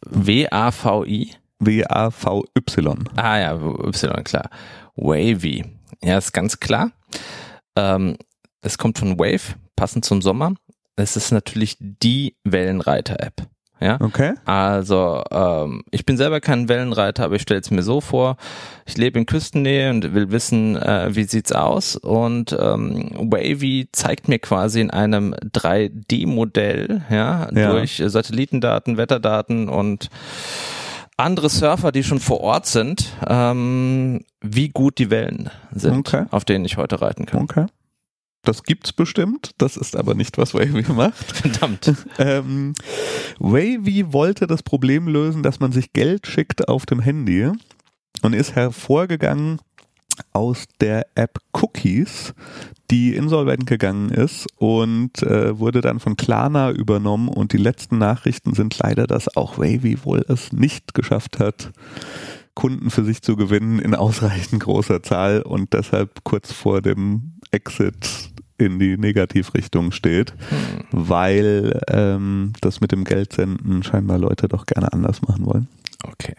[0.09, 1.33] W-A-V-I?
[1.59, 3.09] W-A-V-Y.
[3.15, 4.49] Ah ja, Y, klar.
[4.95, 5.65] Wavy.
[6.03, 6.91] Ja, ist ganz klar.
[7.75, 8.17] Ähm,
[8.61, 10.53] es kommt von Wave, passend zum Sommer.
[10.95, 13.47] Es ist natürlich die Wellenreiter-App.
[13.83, 14.33] Ja, Okay.
[14.45, 18.37] also ähm, ich bin selber kein Wellenreiter, aber ich stelle es mir so vor,
[18.85, 24.27] ich lebe in Küstennähe und will wissen, äh, wie sieht's aus und ähm, Wavy zeigt
[24.27, 27.71] mir quasi in einem 3D-Modell, ja, Ja.
[27.71, 30.09] durch Satellitendaten, Wetterdaten und
[31.17, 36.25] andere Surfer, die schon vor Ort sind, ähm, wie gut die Wellen sind, Okay.
[36.29, 37.41] auf denen ich heute reiten kann.
[37.41, 37.65] Okay.
[38.43, 39.51] Das gibt's bestimmt.
[39.57, 41.31] Das ist aber nicht, was Wavy macht.
[41.31, 41.93] Verdammt.
[42.17, 42.73] Ähm,
[43.39, 47.51] Wavy wollte das Problem lösen, dass man sich Geld schickt auf dem Handy
[48.21, 49.59] und ist hervorgegangen
[50.33, 52.33] aus der App Cookies,
[52.89, 58.53] die insolvent gegangen ist und äh, wurde dann von Klarna übernommen und die letzten Nachrichten
[58.53, 61.71] sind leider, dass auch Wavy wohl es nicht geschafft hat,
[62.53, 68.30] Kunden für sich zu gewinnen in ausreichend großer Zahl und deshalb kurz vor dem Exit
[68.61, 70.85] in die Negativrichtung steht, Hm.
[70.91, 75.67] weil ähm, das mit dem Geldsenden scheinbar Leute doch gerne anders machen wollen.
[76.03, 76.35] Okay.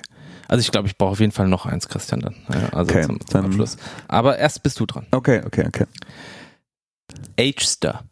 [0.49, 2.35] Also ich glaube, ich brauche auf jeden Fall noch eins, Christian, dann.
[2.53, 3.77] Ja, also Okay, zum, zum Abschluss.
[4.09, 5.07] Aber erst bist du dran.
[5.11, 5.87] Okay, okay, okay.
[7.39, 8.05] Agester.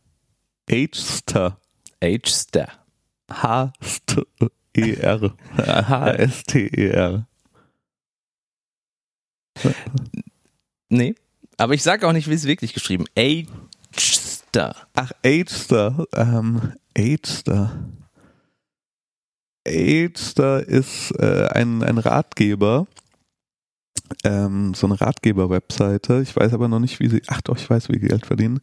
[0.71, 1.59] H-Star.
[2.03, 2.69] Agester.
[3.31, 5.35] H-S-T-E-R.
[5.59, 7.27] H-S-T-E-R.
[10.89, 11.15] Nee.
[11.57, 13.05] Aber ich sage auch nicht, wie es wirklich geschrieben.
[14.51, 14.75] Agester.
[14.95, 16.07] Ach, Agester.
[16.15, 17.89] Ähm, Agester.
[19.67, 22.87] Agester ist äh, ein, ein Ratgeber.
[24.25, 26.21] Ähm, so eine Ratgeber-Webseite.
[26.23, 27.23] Ich weiß aber noch nicht, wie sie.
[27.29, 28.61] Ach doch, ich weiß, wie sie Geld verdienen.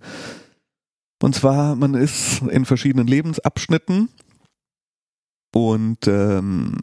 [1.22, 4.10] Und zwar, man ist in verschiedenen Lebensabschnitten
[5.54, 6.76] und ähm,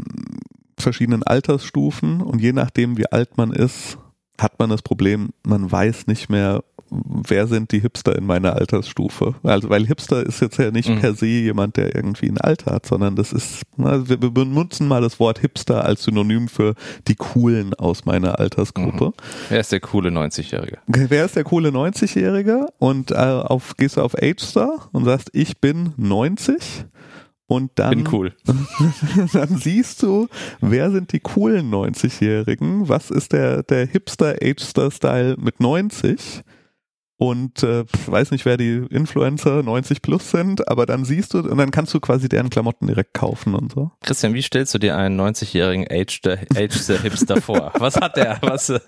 [0.79, 3.99] verschiedenen Altersstufen und je nachdem, wie alt man ist,
[4.41, 9.35] hat man das Problem, man weiß nicht mehr, wer sind die Hipster in meiner Altersstufe.
[9.43, 11.01] Also weil Hipster ist jetzt ja nicht Mhm.
[11.01, 14.87] per se jemand, der irgendwie ein Alter hat, sondern das ist, na, wir wir benutzen
[14.87, 16.75] mal das Wort Hipster als Synonym für
[17.09, 19.13] die Coolen aus meiner Altersgruppe.
[19.49, 20.79] Wer ist der coole 90-Jährige?
[20.89, 22.67] Okay, Wer ist der coole 90-Jährige?
[22.79, 26.85] Und äh, auf, gehst du auf AgeStar und sagst, ich bin 90
[27.47, 28.35] und dann, Bin cool.
[29.33, 30.29] dann siehst du,
[30.61, 32.89] wer sind die coolen 90-Jährigen?
[32.89, 36.43] Was ist der, der Hipster AgeStar-Style mit 90?
[37.17, 41.59] Und äh, weiß nicht, wer die Influencer 90 plus sind, aber dann siehst du, und
[41.59, 43.93] dann kannst du quasi deren Klamotten direkt kaufen und so.
[44.03, 47.73] Christian, wie stellst du dir einen 90-jährigen Ageder, Ageder Hipster vor?
[47.79, 48.39] Was hat der?
[48.43, 48.81] Was äh,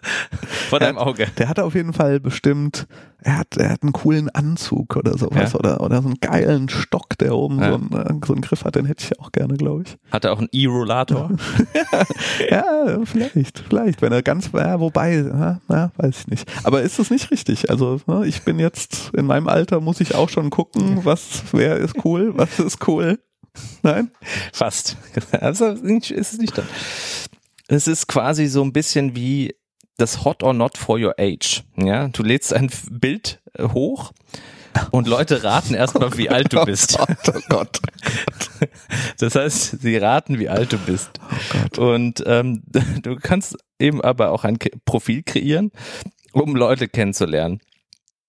[0.69, 1.29] vor deinem Auge?
[1.39, 2.89] Der hat auf jeden Fall bestimmt,
[3.23, 5.59] er hat, er hat einen coolen Anzug oder sowas Ja.
[5.59, 7.71] oder, oder so einen geilen Stock, der oben Ja.
[7.71, 9.97] so, einen, äh, so einen Griff hat, den hätte ich auch gerne, glaube ich.
[10.13, 11.31] Hat er auch einen E-Rollator?
[12.51, 16.49] Ja, vielleicht, vielleicht, wenn er ganz, ja, wobei, ja, ja, weiß ich nicht.
[16.65, 17.71] Aber ist das nicht richtig?
[17.71, 21.77] Also, ne, ich bin jetzt in meinem Alter, muss ich auch schon gucken, was, wer
[21.77, 23.19] ist cool, was ist cool.
[23.83, 24.11] Nein?
[24.53, 24.97] Fast.
[25.41, 26.67] Also ist es nicht dann.
[27.69, 29.55] Es ist quasi so ein bisschen wie
[29.99, 31.63] das Hot or Not for Your Age.
[31.77, 34.13] Ja, du lädst ein Bild äh, hoch
[34.91, 36.99] und Leute raten erstmal, wie alt du bist.
[37.01, 37.81] Oh Gott, oh Gott.
[39.19, 41.11] Das heißt, sie raten, wie alt du bist.
[41.79, 41.93] Oh.
[41.95, 42.63] Und ähm,
[43.03, 45.71] du kannst eben aber auch ein Profil kreieren,
[46.33, 47.61] um Leute kennenzulernen.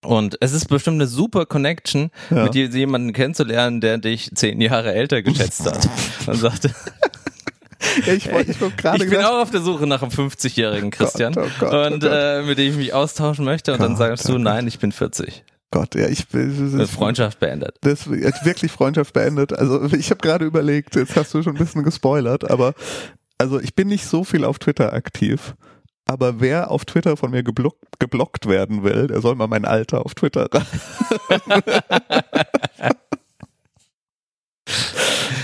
[0.04, 2.44] Und es ist bestimmt eine super Connection, Ja.
[2.44, 5.88] mit je- jemanden kennenzulernen, der dich zehn Jahre älter geschätzt hat.
[6.26, 6.70] Und sagte,
[8.06, 8.60] Ja, ich wollte, ich
[9.02, 11.34] ich bin auch auf der Suche nach einem 50-jährigen Christian.
[11.36, 12.10] oh Gott, oh und Gott.
[12.12, 13.72] Äh, mit dem ich mich austauschen möchte.
[13.72, 15.44] Und dann Gott, sagst oh du, nein, ich bin 40.
[15.70, 17.76] Gott, ja, ich will, Äh, Freundschaft beendet.
[17.82, 19.52] das ist wirklich Freundschaft beendet.
[19.52, 22.72] Also ich habe gerade überlegt, jetzt hast du schon ein bisschen gespoilert, aber
[23.36, 25.54] also ich bin nicht so viel auf Twitter aktiv.
[26.06, 30.06] Aber wer auf Twitter von mir geblockt, geblockt werden will, der soll mal mein Alter
[30.06, 30.64] auf Twitter rein.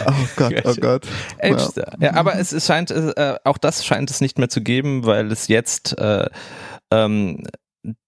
[0.09, 1.07] Oh Gott, oh Gott.
[1.41, 1.97] Agester.
[2.01, 2.15] Ja.
[2.15, 5.49] aber es, es scheint, äh, auch das scheint es nicht mehr zu geben, weil es
[5.49, 6.27] jetzt äh,
[6.91, 7.45] ähm,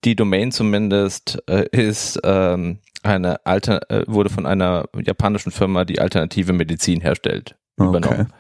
[0.05, 6.01] die Domain zumindest äh, ist ähm, eine alte, äh, wurde von einer japanischen Firma, die
[6.01, 8.33] alternative Medizin herstellt, übernommen.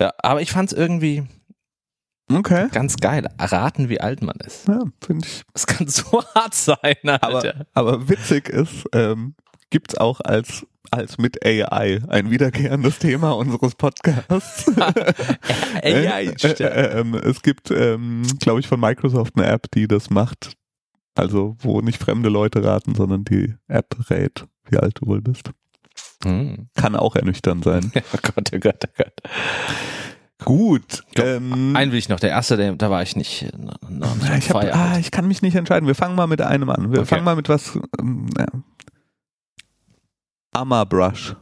[0.00, 1.26] Ja, aber ich fand es irgendwie
[2.32, 2.68] Okay.
[2.72, 3.28] ganz geil.
[3.38, 4.66] Raten, wie alt man ist.
[4.66, 5.42] Ja, finde ich.
[5.52, 7.66] Das kann so hart sein, Alter.
[7.72, 9.34] Aber, aber witzig ist, ähm,
[9.70, 14.70] gibt's auch als als mit AI ein wiederkehrendes Thema unseres Podcasts.
[15.82, 20.10] AI, Äh, äh, ähm, es gibt, ähm, glaube ich, von Microsoft eine App, die das
[20.10, 20.56] macht.
[21.16, 25.50] Also, wo nicht fremde Leute raten, sondern die App rät, wie alt du wohl bist.
[26.24, 26.68] Hm.
[26.76, 27.92] Kann auch ernüchternd sein.
[28.12, 29.12] Oh Gott, oh Gott, oh Gott.
[30.44, 31.04] Gut.
[31.16, 32.20] Ähm, Einen will ich noch.
[32.20, 33.42] Der erste, der, da war ich nicht.
[33.44, 33.48] äh,
[33.88, 35.86] noch nicht ich, hab, ah, ich kann mich nicht entscheiden.
[35.86, 36.90] Wir fangen mal mit einem an.
[36.92, 37.06] Wir Okay.
[37.08, 37.78] fangen mal mit was.
[37.98, 38.26] Ähm,
[40.54, 40.84] ja.
[40.84, 41.36] Brush.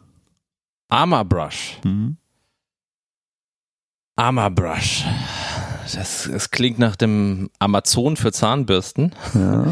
[0.89, 1.79] Armor Brush.
[1.83, 2.17] Hm?
[4.17, 5.05] Armor Brush.
[5.95, 9.65] Das, das klingt nach dem Amazon für Zahnbürsten, Ja.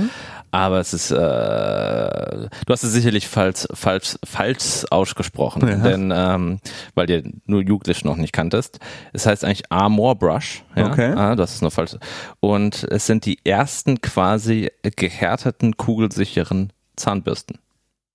[0.50, 5.76] aber es ist, äh, du hast es sicherlich falsch, falsch, falsch ausgesprochen, Ja.
[5.76, 6.58] denn, ähm,
[6.94, 8.80] weil du nur Juglisch noch nicht kanntest.
[9.12, 10.64] Es heißt eigentlich Armor Brush.
[10.74, 10.90] Ja?
[10.90, 11.12] Okay.
[11.14, 11.96] Ah, das ist nur falsch.
[12.40, 17.58] Und es sind die ersten quasi gehärteten, kugelsicheren Zahnbürsten.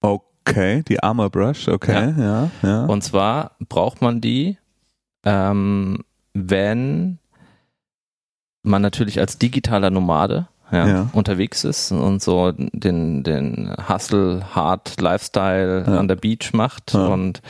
[0.01, 2.85] Okay, die Armor Brush, okay, ja, ja.
[2.85, 4.57] Und zwar braucht man die,
[5.25, 7.19] ähm, wenn
[8.63, 11.09] man natürlich als digitaler Nomade ja, Ja.
[11.13, 15.99] unterwegs ist und so den, den Hustle, Hard Lifestyle Ja.
[15.99, 17.07] an der Beach macht Ja.
[17.07, 17.41] und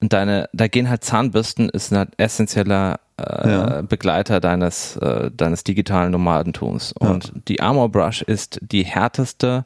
[0.00, 3.82] deine, da gehen halt Zahnbürsten ist ein essentieller äh, Ja.
[3.82, 6.92] Begleiter deines, äh, deines digitalen Nomadentums.
[6.92, 9.64] Und die Armor Brush ist die härteste,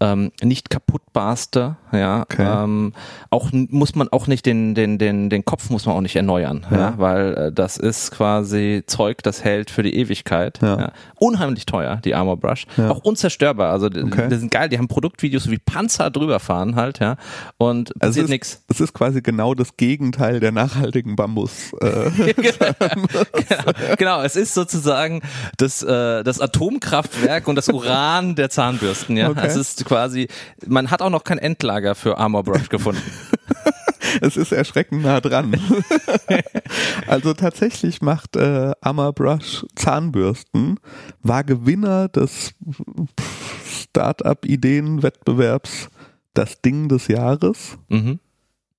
[0.00, 2.22] ähm, nicht kaputtbarste, ja.
[2.22, 2.46] Okay.
[2.64, 2.92] Ähm,
[3.30, 6.64] auch muss man auch nicht den, den, den, den Kopf muss man auch nicht erneuern,
[6.70, 6.94] ja, Ja.
[6.98, 10.60] weil äh, das ist quasi Zeug, das hält für die Ewigkeit.
[10.62, 10.92] Ja.
[11.16, 12.66] Unheimlich teuer, die Armor Brush.
[12.76, 12.90] Ja.
[12.90, 13.70] Auch unzerstörbar.
[13.72, 14.28] Also die, Okay.
[14.30, 17.16] die sind geil, die haben Produktvideos wie Panzer drüber fahren halt, ja.
[17.56, 18.48] Und Also passiert es nichts.
[18.54, 21.72] ist, es ist quasi genau das Gegenteil der nachhaltigen Bambus.
[21.80, 22.10] Äh,
[23.98, 25.22] genau, es ist sozusagen
[25.56, 29.16] das, äh, das Atomkraftwerk und das Uran der Zahnbürsten.
[29.16, 29.46] Ja, Okay.
[29.46, 30.28] es ist quasi.
[30.66, 33.02] Man hat auch noch kein Endlager für Armor Brush gefunden.
[34.20, 35.58] es ist erschreckend nah dran.
[37.06, 38.72] also tatsächlich macht äh,
[39.14, 40.78] Brush Zahnbürsten,
[41.22, 42.52] war Gewinner des
[43.64, 45.88] Startup-Ideen-Wettbewerbs
[46.34, 47.78] das Ding des Jahres.
[47.88, 48.20] Mhm.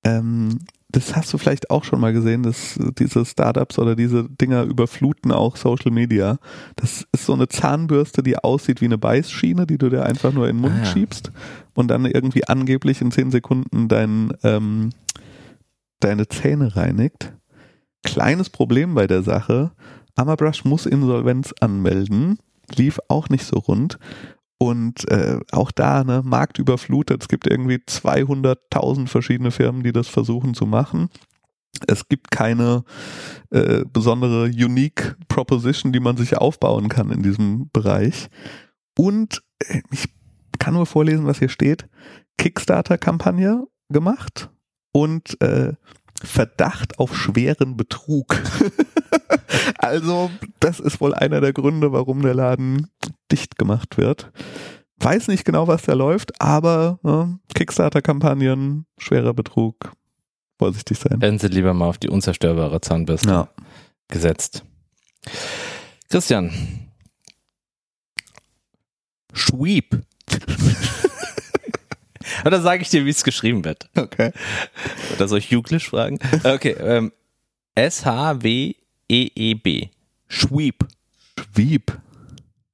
[0.04, 0.60] Ähm,
[0.92, 5.32] das hast du vielleicht auch schon mal gesehen, dass diese Startups oder diese Dinger überfluten
[5.32, 6.40] auch Social Media.
[6.78, 10.48] Das ist so eine Zahnbürste, die aussieht wie eine Beißschiene, die du dir einfach nur
[10.50, 10.86] in den Mund Ah, ja.
[10.86, 11.32] schiebst
[11.76, 14.90] und dann irgendwie angeblich in 10 Sekunden dein, ähm,
[16.00, 17.34] deine Zähne reinigt.
[18.04, 19.72] Kleines Problem bei der Sache.
[20.16, 22.40] Amabrush muss Insolvenz anmelden.
[22.76, 24.00] Lief auch nicht so rund.
[24.62, 27.22] Und äh, auch da, ne, Markt überflutet.
[27.22, 31.10] Es gibt irgendwie 200.000 verschiedene Firmen, die das versuchen zu machen.
[31.88, 32.84] Es gibt keine
[33.52, 38.28] äh, besondere Unique Proposition, die man sich aufbauen kann in diesem Bereich.
[38.98, 40.10] Und äh, ich
[40.60, 41.88] kann nur vorlesen, was hier steht.
[42.38, 44.50] Kickstarter-Kampagne gemacht
[44.92, 45.74] und äh,
[46.24, 48.36] Verdacht auf schweren Betrug.
[49.78, 52.88] also, das ist wohl einer der Gründe, warum der Laden
[53.32, 54.32] dicht gemacht wird.
[54.98, 59.94] Weiß nicht genau, was da läuft, aber ne, Kickstarter-Kampagnen, schwerer Betrug,
[60.58, 61.22] vorsichtig sein.
[61.22, 63.50] Hätten sie lieber mal auf die unzerstörbare Zahnbürste Ja.
[64.10, 64.66] gesetzt.
[66.10, 66.52] Christian.
[69.32, 70.02] Schweep.
[72.46, 73.90] Oder sage ich dir, wie es geschrieben wird?
[73.96, 74.32] Okay.
[75.16, 76.20] Oder soll ich Juglisch fragen?
[76.44, 77.12] Okay, ähm,
[77.76, 79.90] S-H-W-E-E-B.
[80.28, 80.88] Schweep.
[81.38, 82.00] Schwieb.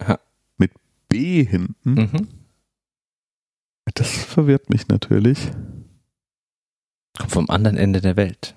[0.01, 0.19] Ja.
[0.57, 0.71] Mit
[1.09, 1.93] B hinten.
[1.93, 2.27] Mhm.
[3.93, 5.39] Das verwirrt mich natürlich.
[7.17, 8.55] Kommt vom anderen Ende der Welt.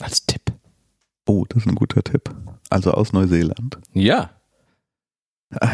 [0.00, 0.52] Als Tipp.
[1.26, 2.34] Oh, das ist ein guter Tipp.
[2.68, 3.78] Also aus Neuseeland.
[3.92, 4.30] Ja.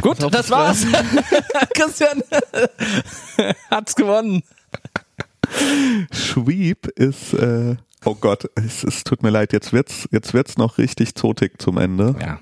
[0.02, 0.86] Gut, auf, das war's.
[1.74, 2.22] Christian
[3.70, 4.42] hat's gewonnen.
[6.12, 10.78] Schwieb ist, äh, oh Gott, es, es tut mir leid, jetzt wird's, jetzt wird's noch
[10.78, 12.14] richtig zotig zum Ende.
[12.20, 12.40] Ja.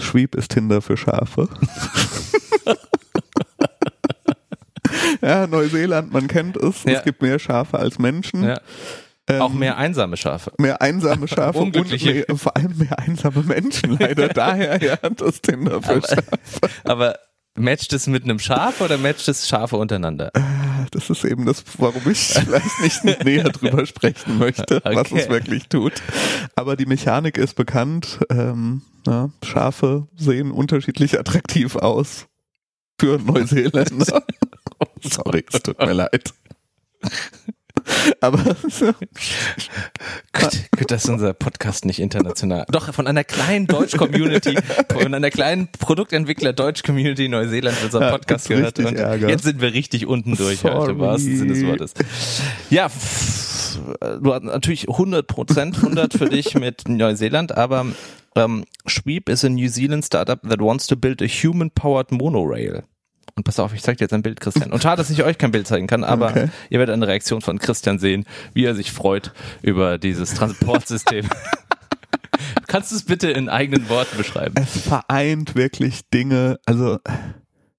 [0.00, 1.48] Schwieb ist Tinder für Schafe.
[5.22, 6.82] ja, Neuseeland, man kennt es.
[6.84, 6.92] Ja.
[6.94, 8.42] Es gibt mehr Schafe als Menschen.
[8.42, 8.60] ja.
[9.36, 10.52] Ähm, Auch mehr einsame Schafe.
[10.58, 14.28] mehr einsame Schafe und mehr, vor allem mehr einsame Menschen leider.
[14.34, 16.24] Daher ja das Tinder für Aber- Schafe.
[16.84, 17.18] Aber
[17.54, 20.30] matcht es mit einem Schaf oder matcht es Schafe untereinander?
[20.90, 25.20] Das ist eben das, warum ich vielleicht nicht näher drüber sprechen möchte, was Okay.
[25.20, 25.92] es wirklich tut.
[26.56, 28.18] Aber die Mechanik ist bekannt.
[28.30, 32.26] Ähm, ja, Schafe sehen unterschiedlich attraktiv aus
[33.00, 34.22] für Neuseeländer.
[35.02, 36.32] Sorry, es tut mir leid.
[38.20, 38.38] Aber
[40.32, 42.64] Gut, gut, dass unser Podcast nicht international.
[42.70, 44.56] Doch, von einer kleinen Deutsch-Community,
[44.90, 48.78] von einer kleinen Produktentwickler-Deutsch-Community Neuseeland unser Ja, Podcast gibt's gehört.
[48.78, 49.28] Und Ärger.
[49.28, 50.74] jetzt sind wir richtig unten durch, Sorry.
[50.74, 51.94] heute, im wahrsten Sinne des Wortes.
[52.70, 52.88] Ja,
[54.20, 57.86] du hast natürlich 100 Prozent 100 für dich mit Neuseeland, aber
[58.34, 62.82] ähm, Schweep is a New Zealand startup that wants to build a human-powered monorail.
[63.34, 64.72] Und pass auf, ich zeig dir jetzt ein Bild, Christian.
[64.72, 66.48] Und schade, dass ich euch kein Bild zeigen kann, aber Okay.
[66.70, 71.28] ihr werdet eine Reaktion von Christian sehen, wie er sich freut über dieses Transportsystem.
[72.66, 74.54] Kannst du es bitte in eigenen Worten beschreiben?
[74.56, 76.98] es vereint wirklich Dinge, also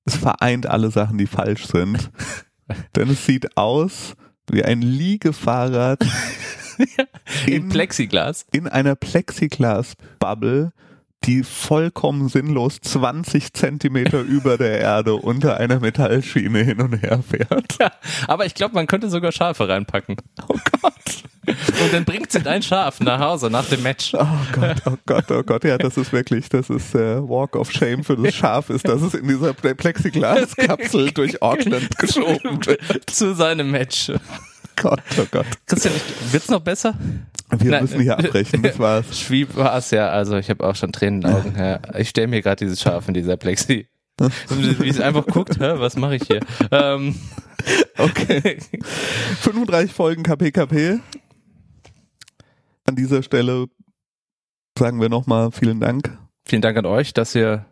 [0.06, 2.10] es vereint alle Sachen, die falsch sind.
[2.96, 4.16] Denn es sieht aus
[4.50, 6.00] wie ein Liegefahrrad
[7.46, 8.46] In Plexiglas.
[8.52, 10.72] in einer Plexiglas-Bubble,
[11.26, 17.78] die vollkommen sinnlos 20 Zentimeter über der Erde unter einer Metallschiene hin und her fährt.
[17.80, 17.92] Ja,
[18.28, 20.18] aber ich glaube, man könnte sogar Schafe reinpacken.
[20.48, 21.24] Oh Gott.
[21.46, 24.14] Und dann bringt sie dein Schaf nach Hause nach dem Match.
[24.14, 27.72] Oh Gott, oh Gott, oh Gott, ja, das ist wirklich, das ist der Walk of
[27.72, 33.10] Shame für das Schaf, ist, dass es in dieser Plexiglas-Kapsel durch Auckland geschoben wird.
[33.10, 34.12] Zu seinem Match.
[34.76, 35.46] Gott, oh Gott.
[35.68, 35.94] Christian,
[36.32, 36.96] wird's noch besser?
[37.60, 37.82] Wir Nein.
[37.84, 39.20] müssen hier abbrechen, das war's.
[39.20, 41.56] Schwieb war es ja, also ich habe auch schon Tränen in den Augen.
[41.58, 41.80] Ja.
[41.98, 43.88] Ich stelle mir gerade dieses Schaf in dieser Plexi.
[44.50, 46.40] Wie es einfach guckt, hä, was mache ich hier?
[46.72, 47.16] Ähm,
[47.98, 48.58] Okay.
[49.42, 51.00] 35 Folgen KPKP.
[52.86, 53.68] An dieser Stelle
[54.78, 56.18] sagen wir nochmal vielen Dank.
[56.46, 57.66] Vielen Dank an euch, dass ihr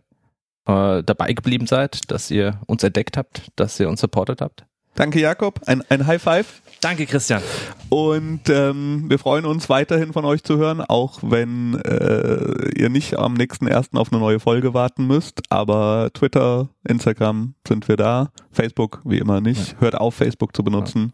[0.66, 4.66] äh, dabei geblieben seid, dass ihr uns entdeckt habt, dass ihr uns supportet habt.
[4.96, 5.60] Danke, Jakob.
[5.66, 6.62] Ein, ein High Five.
[6.82, 7.44] Danke, Christian.
[7.90, 13.18] Und ähm, wir freuen uns weiterhin von euch zu hören, auch wenn äh, ihr nicht
[13.20, 15.42] am nächsten ersten auf eine neue Folge warten müsst.
[15.50, 18.32] Aber Twitter, Instagram sind wir da.
[18.52, 19.80] Facebook wie immer nicht.
[19.80, 21.14] Hört auf, Facebook zu benutzen.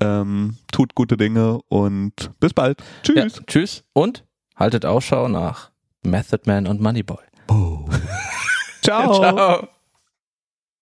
[0.00, 2.82] Ähm, tut gute Dinge und bis bald.
[3.04, 3.36] Tschüss.
[3.36, 4.24] Ja, tschüss und
[4.56, 5.70] haltet Ausschau nach
[6.02, 7.22] Method Man und Moneyboy.
[7.48, 7.84] Oh.
[8.82, 9.14] Ciao.
[9.14, 9.68] Ciao.